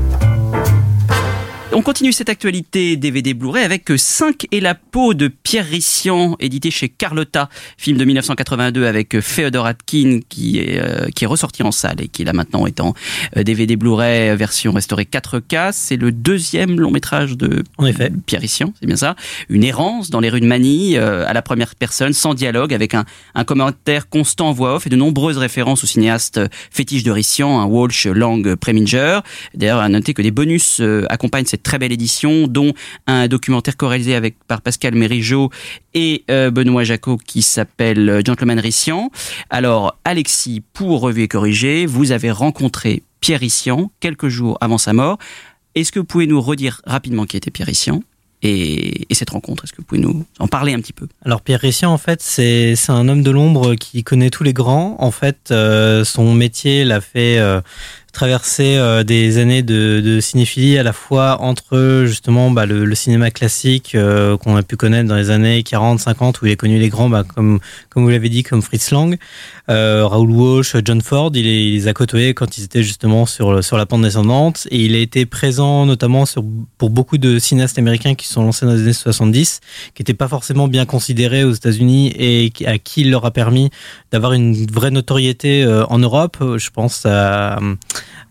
[1.73, 6.73] On continue cette actualité DVD Blu-ray avec 5 et la peau de Pierre Rissian, édité
[6.73, 7.49] chez Carlotta,
[7.79, 12.09] film de 1982 avec Féodor Atkin qui est, euh, qui est ressorti en salle et
[12.09, 12.95] qui là maintenant est en
[13.37, 15.71] euh, DVD Blu-ray version restaurée 4K.
[15.73, 18.11] C'est le deuxième long métrage de En effet.
[18.27, 19.15] Pierre Rissian, c'est bien ça.
[19.49, 22.95] Une errance dans les rues de Manille, euh, à la première personne, sans dialogue, avec
[22.95, 23.05] un,
[23.37, 26.41] un commentaire constant en voix off et de nombreuses références au cinéaste
[26.73, 29.21] fétiche de Rissian, un Walsh Lang Preminger.
[29.55, 32.73] D'ailleurs, à noter que des bonus euh, accompagnent cette très belle édition, dont
[33.07, 35.51] un documentaire co-réalisé avec par Pascal Mérigeau
[35.95, 39.11] et euh, Benoît Jacot qui s'appelle euh, Gentleman Rissian.
[39.51, 44.93] Alors, Alexis, pour Revue et Corrigé, vous avez rencontré Pierre Rissian quelques jours avant sa
[44.93, 45.19] mort.
[45.75, 48.03] Est-ce que vous pouvez nous redire rapidement qui était Pierre Rissian
[48.43, 49.65] et, et cette rencontre?
[49.65, 51.07] Est-ce que vous pouvez nous en parler un petit peu?
[51.25, 54.97] Alors Pierre Rissian, en fait, c'est un homme de l'ombre qui connaît tous les grands.
[54.99, 57.39] En fait, euh, son métier l'a fait
[58.13, 62.95] traverser euh, des années de, de cinéphilie à la fois entre justement bah, le, le
[62.95, 66.57] cinéma classique euh, qu'on a pu connaître dans les années 40, 50 où il a
[66.57, 69.17] connu les grands, bah, comme comme vous l'avez dit, comme Fritz Lang,
[69.69, 71.31] euh, Raoul Walsh, John Ford.
[71.35, 74.67] Il, les- il les a côtoyés quand ils étaient justement sur sur la pente descendante
[74.71, 76.45] et il a été présent notamment sur
[76.79, 79.61] pour beaucoup de cinéastes américains qui sont lancés dans les années 70,
[79.95, 83.71] qui n'étaient pas forcément bien considérés aux États-Unis et à qui il leur a permis
[84.13, 86.37] d'avoir une vraie notoriété euh, en Europe.
[86.41, 87.59] Je pense à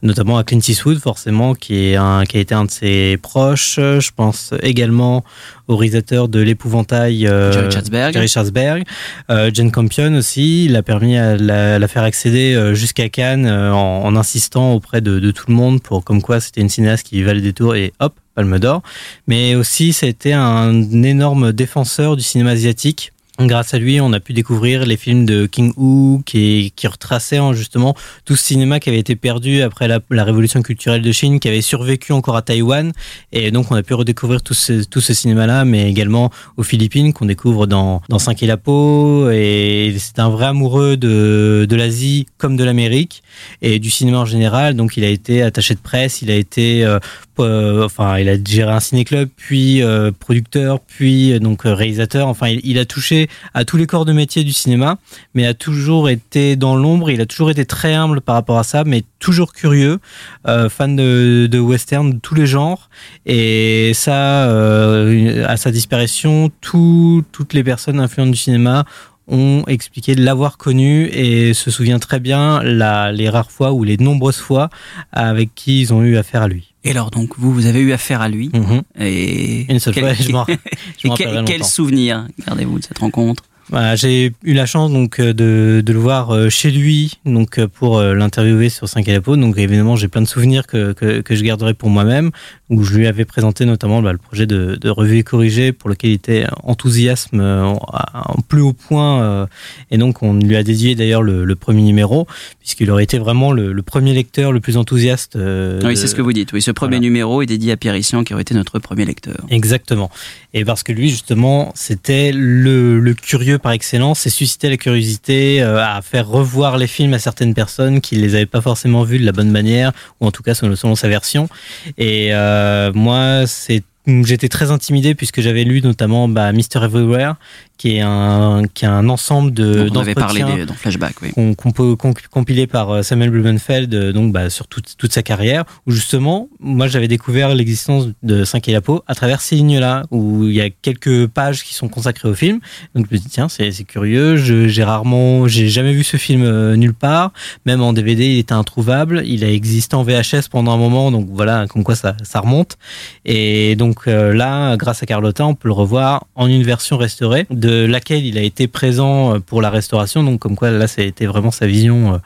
[0.01, 3.75] notamment à Clint Eastwood forcément qui est un qui a été un de ses proches
[3.75, 5.23] je pense également
[5.67, 8.13] au réalisateur de l'épouvantail euh, Jerry Chatzberg.
[8.13, 8.83] Jerry Chatzberg.
[9.29, 13.45] Euh, Jane Campion aussi il a permis à la, la faire accéder euh, jusqu'à Cannes
[13.45, 16.69] euh, en, en insistant auprès de, de tout le monde pour comme quoi c'était une
[16.69, 18.81] cinéaste qui valait des tours et hop Palme d'Or
[19.27, 24.33] mais aussi c'était un énorme défenseur du cinéma asiatique Grâce à lui, on a pu
[24.33, 27.95] découvrir les films de King Hu qui, qui retraçaient en, justement
[28.25, 31.47] tout ce cinéma qui avait été perdu après la, la révolution culturelle de Chine, qui
[31.47, 32.91] avait survécu encore à Taïwan.
[33.31, 37.13] Et donc, on a pu redécouvrir tout ce, tout ce cinéma-là, mais également aux Philippines,
[37.13, 39.29] qu'on découvre dans, dans Cinq et la peau.
[39.31, 43.23] Et c'est un vrai amoureux de, de l'Asie comme de l'Amérique
[43.61, 44.75] et du cinéma en général.
[44.75, 46.99] Donc, il a été attaché de presse, il a été euh,
[47.39, 52.27] euh, enfin, il a géré un ciné-club, puis euh, producteur, puis euh, donc réalisateur.
[52.27, 54.97] Enfin, il a touché à tous les corps de métier du cinéma,
[55.33, 57.09] mais a toujours été dans l'ombre.
[57.11, 59.99] Il a toujours été très humble par rapport à ça, mais toujours curieux,
[60.47, 62.89] euh, fan de, de western de tous les genres.
[63.25, 68.85] Et ça, euh, à sa disparition, tout, toutes les personnes influentes du cinéma
[69.29, 73.83] ont expliqué de l'avoir connu et se souvient très bien la, les rares fois ou
[73.83, 74.69] les nombreuses fois
[75.11, 76.73] avec qui ils ont eu affaire à lui.
[76.83, 78.51] Et alors donc vous, vous avez eu affaire à lui
[78.99, 80.45] et Une seule fois, je m'en-
[80.97, 83.43] je m'en et quel, quel souvenir gardez-vous de cette rencontre?
[83.71, 87.59] Voilà, j'ai eu la chance donc euh, de, de le voir euh, chez lui donc
[87.59, 89.35] euh, pour l'interviewer sur 5 et la peau.
[89.35, 92.31] Donc évidemment j'ai plein de souvenirs que, que, que je garderai pour moi-même
[92.69, 95.89] où je lui avais présenté notamment bah, le projet de, de revue et corrigé pour
[95.89, 99.45] lequel il était enthousiasme euh, en, plus haut point euh,
[99.91, 102.27] et donc on lui a dédié d'ailleurs le, le premier numéro
[102.59, 105.35] puisqu'il aurait été vraiment le, le premier lecteur le plus enthousiaste.
[105.35, 106.53] euh, Oui, de- c'est ce que vous dites.
[106.53, 109.37] Oui, ce premier numéro est dédié à Pierre Rissian, qui aurait été notre premier lecteur.
[109.49, 110.11] Exactement.
[110.53, 115.63] Et parce que lui, justement, c'était le, le curieux par excellence et suscitait la curiosité
[115.63, 119.17] euh, à faire revoir les films à certaines personnes qui les avaient pas forcément vus
[119.19, 119.91] de la bonne manière,
[120.21, 121.49] ou en tout cas selon, selon sa version.
[121.97, 122.58] Et euh,
[122.93, 123.83] moi, c'est
[124.25, 126.83] J'étais très intimidé puisque j'avais lu notamment bah, Mr.
[126.83, 127.35] Everywhere,
[127.77, 131.15] qui est un, qui est un ensemble de dont on avait parlé des- dans Flashback.
[131.21, 131.31] Oui.
[131.55, 131.95] qu'on- peut-
[132.29, 136.49] compilé par euh, Samuel Blumenfeld euh, donc bah, sur toute, toute sa carrière où justement
[136.59, 140.43] moi j'avais découvert l'existence de 5 et la peau à travers ces lignes là où
[140.45, 142.59] il y a quelques pages qui sont consacrées au film
[142.95, 146.43] donc je me dis tiens c'est curieux je- j'ai rarement j'ai jamais vu ce film
[146.43, 147.31] euh, nulle part
[147.65, 151.27] même en DVD il était introuvable il a existé en VHS pendant un moment donc
[151.31, 152.77] voilà comme quoi ça, ça remonte
[153.25, 157.45] et donc euh, là grâce à Carlotta on peut le revoir en une version restaurée
[157.49, 161.01] de laquelle il a été présent euh, pour la restauration donc comme quoi là ça
[161.01, 162.19] a été vraiment sa vision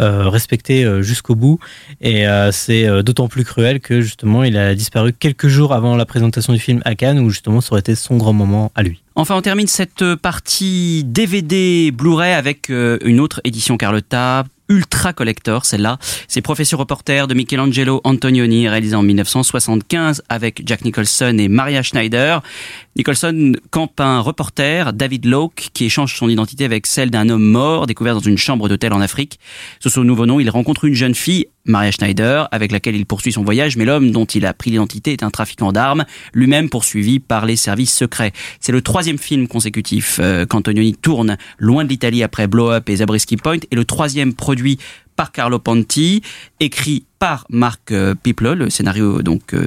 [0.00, 1.58] euh, respectée jusqu'au bout
[2.00, 6.52] et c'est d'autant plus cruel que justement il a disparu quelques jours avant la présentation
[6.52, 9.36] du film à Cannes où justement ça aurait été son grand moment à lui Enfin,
[9.36, 14.42] on termine cette partie DVD Blu-ray avec une autre édition Carlotta.
[14.68, 15.98] Ultra collector, celle-là.
[16.26, 22.42] C'est Professeur reporter de Michelangelo Antonioni, réalisé en 1975 avec Jack Nicholson et Maria Schneider.
[22.96, 27.86] Nicholson campe un reporter, David Locke, qui échange son identité avec celle d'un homme mort
[27.86, 29.38] découvert dans une chambre d'hôtel en Afrique.
[29.80, 33.32] Sous son nouveau nom, il rencontre une jeune fille, Maria Schneider, avec laquelle il poursuit
[33.32, 37.20] son voyage, mais l'homme dont il a pris l'identité est un trafiquant d'armes, lui-même poursuivi
[37.20, 38.32] par les services secrets.
[38.60, 42.96] C'est le troisième film consécutif euh, qu'Antonioni tourne loin de l'Italie après Blow Up et
[42.96, 44.78] Zabriskie Point, et le troisième produit
[45.16, 46.22] par Carlo Ponti,
[46.60, 48.54] écrit par Marc euh, Piplo.
[48.54, 49.66] Le scénario donc euh,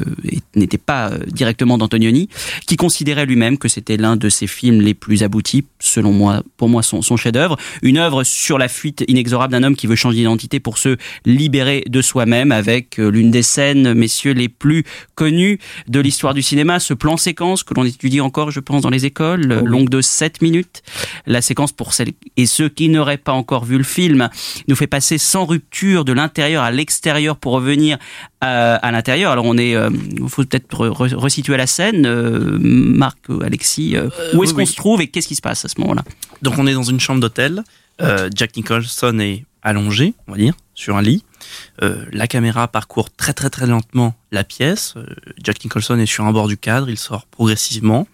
[0.55, 2.29] n'était pas euh, directement d'Antonioni,
[2.67, 6.69] qui considérait lui-même que c'était l'un de ses films les plus aboutis, selon moi, pour
[6.69, 7.57] moi son, son chef-d'œuvre.
[7.81, 11.83] Une œuvre sur la fuite inexorable d'un homme qui veut changer d'identité pour se libérer
[11.87, 14.83] de soi-même, avec l'une des scènes, messieurs, les plus
[15.15, 15.57] connues
[15.87, 19.05] de l'histoire du cinéma, ce plan séquence que l'on étudie encore, je pense, dans les
[19.05, 20.83] écoles, euh, longue de 7 minutes.
[21.25, 24.29] La séquence pour celles et ceux qui n'auraient pas encore vu le film
[24.67, 27.97] nous fait passer sans rupture de l'intérieur à l'extérieur pour revenir
[28.41, 29.31] à, à l'intérieur.
[29.31, 32.05] Alors on est, euh, il faut peut-être re- re- resituer la scène.
[32.05, 34.67] Euh, Marc, euh, Alexis, euh, où est-ce oui, qu'on oui.
[34.67, 36.03] se trouve et qu'est-ce qui se passe à ce moment-là?
[36.41, 37.63] Donc on est dans une chambre d'hôtel.
[38.01, 41.23] Euh, Jack Nicholson est allongé, on va dire, sur un lit.
[41.81, 44.95] Euh, la caméra parcourt très très très lentement la pièce.
[44.97, 45.05] Euh,
[45.41, 48.09] Jack Nicholson est sur un bord du cadre, il sort progressivement.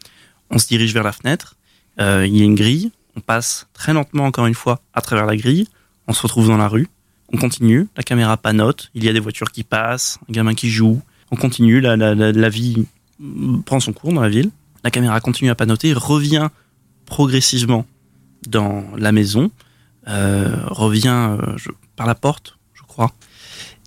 [0.52, 1.56] On se dirige vers la fenêtre.
[2.00, 2.92] Euh, il y a une grille.
[3.16, 5.66] On passe très lentement encore une fois à travers la grille.
[6.08, 6.88] On se retrouve dans la rue.
[7.34, 7.88] On continue.
[7.98, 8.92] La caméra panote.
[8.94, 11.02] Il y a des voitures qui passent, un gamin qui joue.
[11.32, 11.82] On continue.
[11.82, 12.86] La, la, la, vie
[13.66, 14.52] prend son cours dans la ville.
[14.84, 16.50] La caméra continue à panoter, revient
[17.06, 17.86] progressivement
[18.48, 19.50] dans la maison,
[20.08, 21.56] euh, revient euh,
[21.96, 23.12] par la porte, je crois,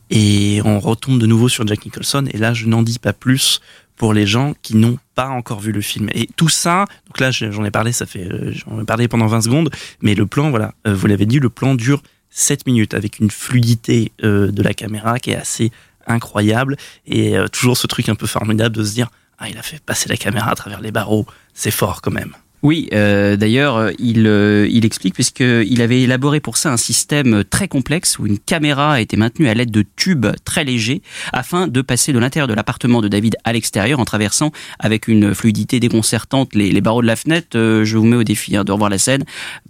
[0.08, 2.24] et on retombe de nouveau sur Jack Nicholson.
[2.32, 3.60] Et là, je n'en dis pas plus
[3.96, 6.08] pour les gens qui n'ont pas encore vu le film.
[6.14, 9.26] Et tout ça, donc là, j'en ai parlé, ça fait, euh, j'en ai parlé pendant
[9.26, 9.70] 20 secondes,
[10.00, 12.02] mais le plan, voilà, vous l'avez dit, le plan dure
[12.36, 15.72] 7 minutes avec une fluidité euh, de la caméra qui est assez
[16.06, 16.76] incroyable.
[17.06, 19.82] Et euh, toujours ce truc un peu formidable de se dire ah il a fait
[19.82, 21.26] passer la caméra à travers les barreaux.
[21.54, 26.56] C'est fort quand même Oui, euh, d'ailleurs, il, euh, il explique, puisqu'il avait élaboré pour
[26.56, 30.64] ça un système très complexe où une caméra était maintenue à l'aide de tubes très
[30.64, 31.02] légers
[31.32, 35.34] afin de passer de l'intérieur de l'appartement de David à l'extérieur en traversant avec une
[35.34, 37.56] fluidité déconcertante les, barreaux de la fenêtre.
[37.56, 39.24] Euh, je vous mets au défi hein, de revoir la scène.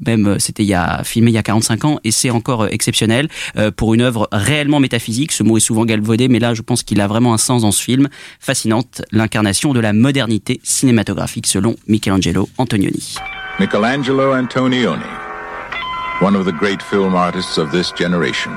[0.06, 3.28] Même, c'était il y a, filmé il y a 45 ans et c'est encore exceptionnel
[3.76, 5.32] pour une œuvre réellement métaphysique.
[5.32, 7.72] Ce mot est souvent galvaudé, mais là, je pense qu'il a vraiment un sens dans
[7.72, 8.08] ce film.
[8.40, 13.58] Fascinante, l'incarnation de la modernité cinématographique selon Michelangelo Antonioni.
[13.58, 18.52] Michelangelo Antonioni, one of the great film artists of this generation,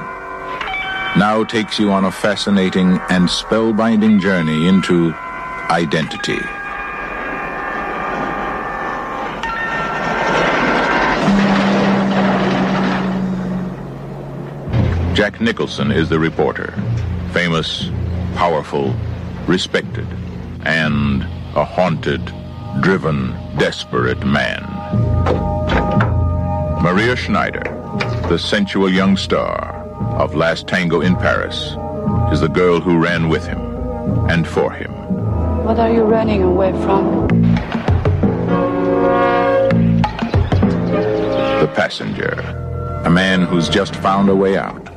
[1.18, 5.14] now takes you on a fascinating and spellbinding journey into
[5.70, 6.40] identity.
[15.16, 16.74] Jack Nicholson is the reporter,
[17.34, 17.90] famous,
[18.36, 18.96] powerful,
[19.48, 20.08] respected,
[20.64, 21.24] and
[21.56, 22.34] a haunted,
[22.82, 24.64] driven, desperate man.
[26.82, 27.64] Maria Schneider,
[28.30, 29.76] the sensual young star
[30.18, 31.76] of Last Tango in Paris,
[32.32, 33.60] is the girl who ran with him
[34.30, 34.91] and for him.
[35.66, 37.28] What are you running away from?
[41.60, 42.34] The passenger,
[43.04, 44.90] a man who's just found a way out.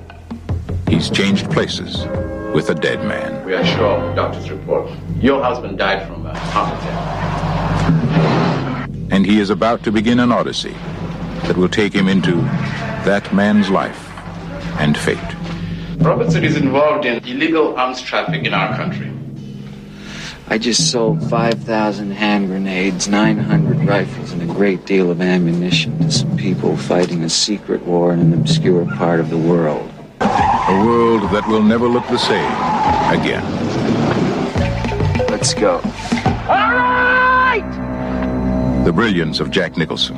[0.88, 2.06] He's changed places
[2.54, 3.44] with a dead man.
[3.44, 4.90] We are sure doctor's report.
[5.20, 7.21] Your husband died from a heart attack.
[9.12, 10.74] And he is about to begin an odyssey
[11.44, 12.36] that will take him into
[13.04, 14.08] that man's life
[14.80, 15.18] and fate.
[15.98, 19.12] Robertson is involved in illegal arms traffic in our country.
[20.48, 26.10] I just sold 5,000 hand grenades, 900 rifles, and a great deal of ammunition to
[26.10, 29.90] some people fighting a secret war in an obscure part of the world.
[30.20, 32.52] A world that will never look the same
[33.12, 33.44] again.
[35.28, 35.80] Let's go.
[38.84, 40.16] The brilliance of Jack Nicholson.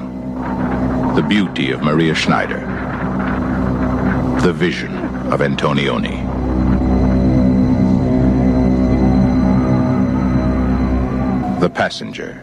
[1.15, 2.61] The beauty of Maria Schneider.
[4.41, 4.91] The vision
[5.31, 6.23] of Antonioni.
[11.61, 12.41] The Passenger.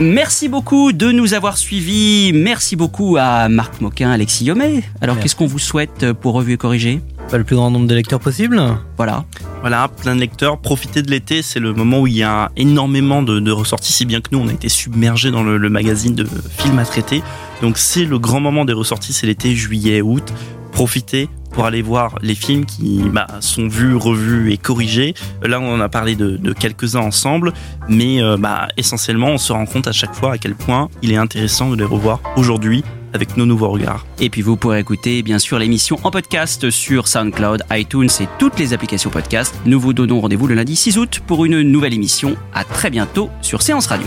[0.00, 2.32] Merci beaucoup de nous avoir suivis.
[2.34, 4.84] Merci beaucoup à Marc Moquin, Alexis Yomé.
[5.02, 7.02] Alors, qu'est-ce qu'on vous souhaite pour Revue et Corrigé
[7.32, 8.62] Pas le plus grand nombre de lecteurs possible.
[8.98, 9.24] Voilà.
[9.62, 10.58] Voilà, plein de lecteurs.
[10.58, 14.04] Profitez de l'été, c'est le moment où il y a énormément de, de ressorties, si
[14.04, 16.28] bien que nous, on a été submergés dans le, le magazine de
[16.58, 17.22] films à traiter.
[17.62, 20.30] Donc c'est le grand moment des ressorties, c'est l'été, juillet, août.
[20.72, 25.14] Profitez pour aller voir les films qui bah, sont vus, revus et corrigés.
[25.42, 27.54] Là, on en a parlé de, de quelques-uns ensemble,
[27.88, 31.10] mais euh, bah, essentiellement, on se rend compte à chaque fois à quel point il
[31.12, 34.06] est intéressant de les revoir aujourd'hui avec nos nouveaux regards.
[34.20, 38.58] Et puis vous pourrez écouter bien sûr l'émission en podcast sur SoundCloud, iTunes et toutes
[38.58, 39.54] les applications podcast.
[39.66, 42.36] Nous vous donnons rendez-vous le lundi 6 août pour une nouvelle émission.
[42.54, 44.06] À très bientôt sur Séance Radio.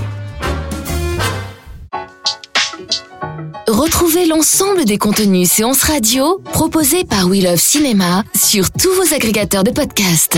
[3.68, 9.64] Retrouvez l'ensemble des contenus séances radio proposés par We Love Cinéma sur tous vos agrégateurs
[9.64, 10.38] de podcasts.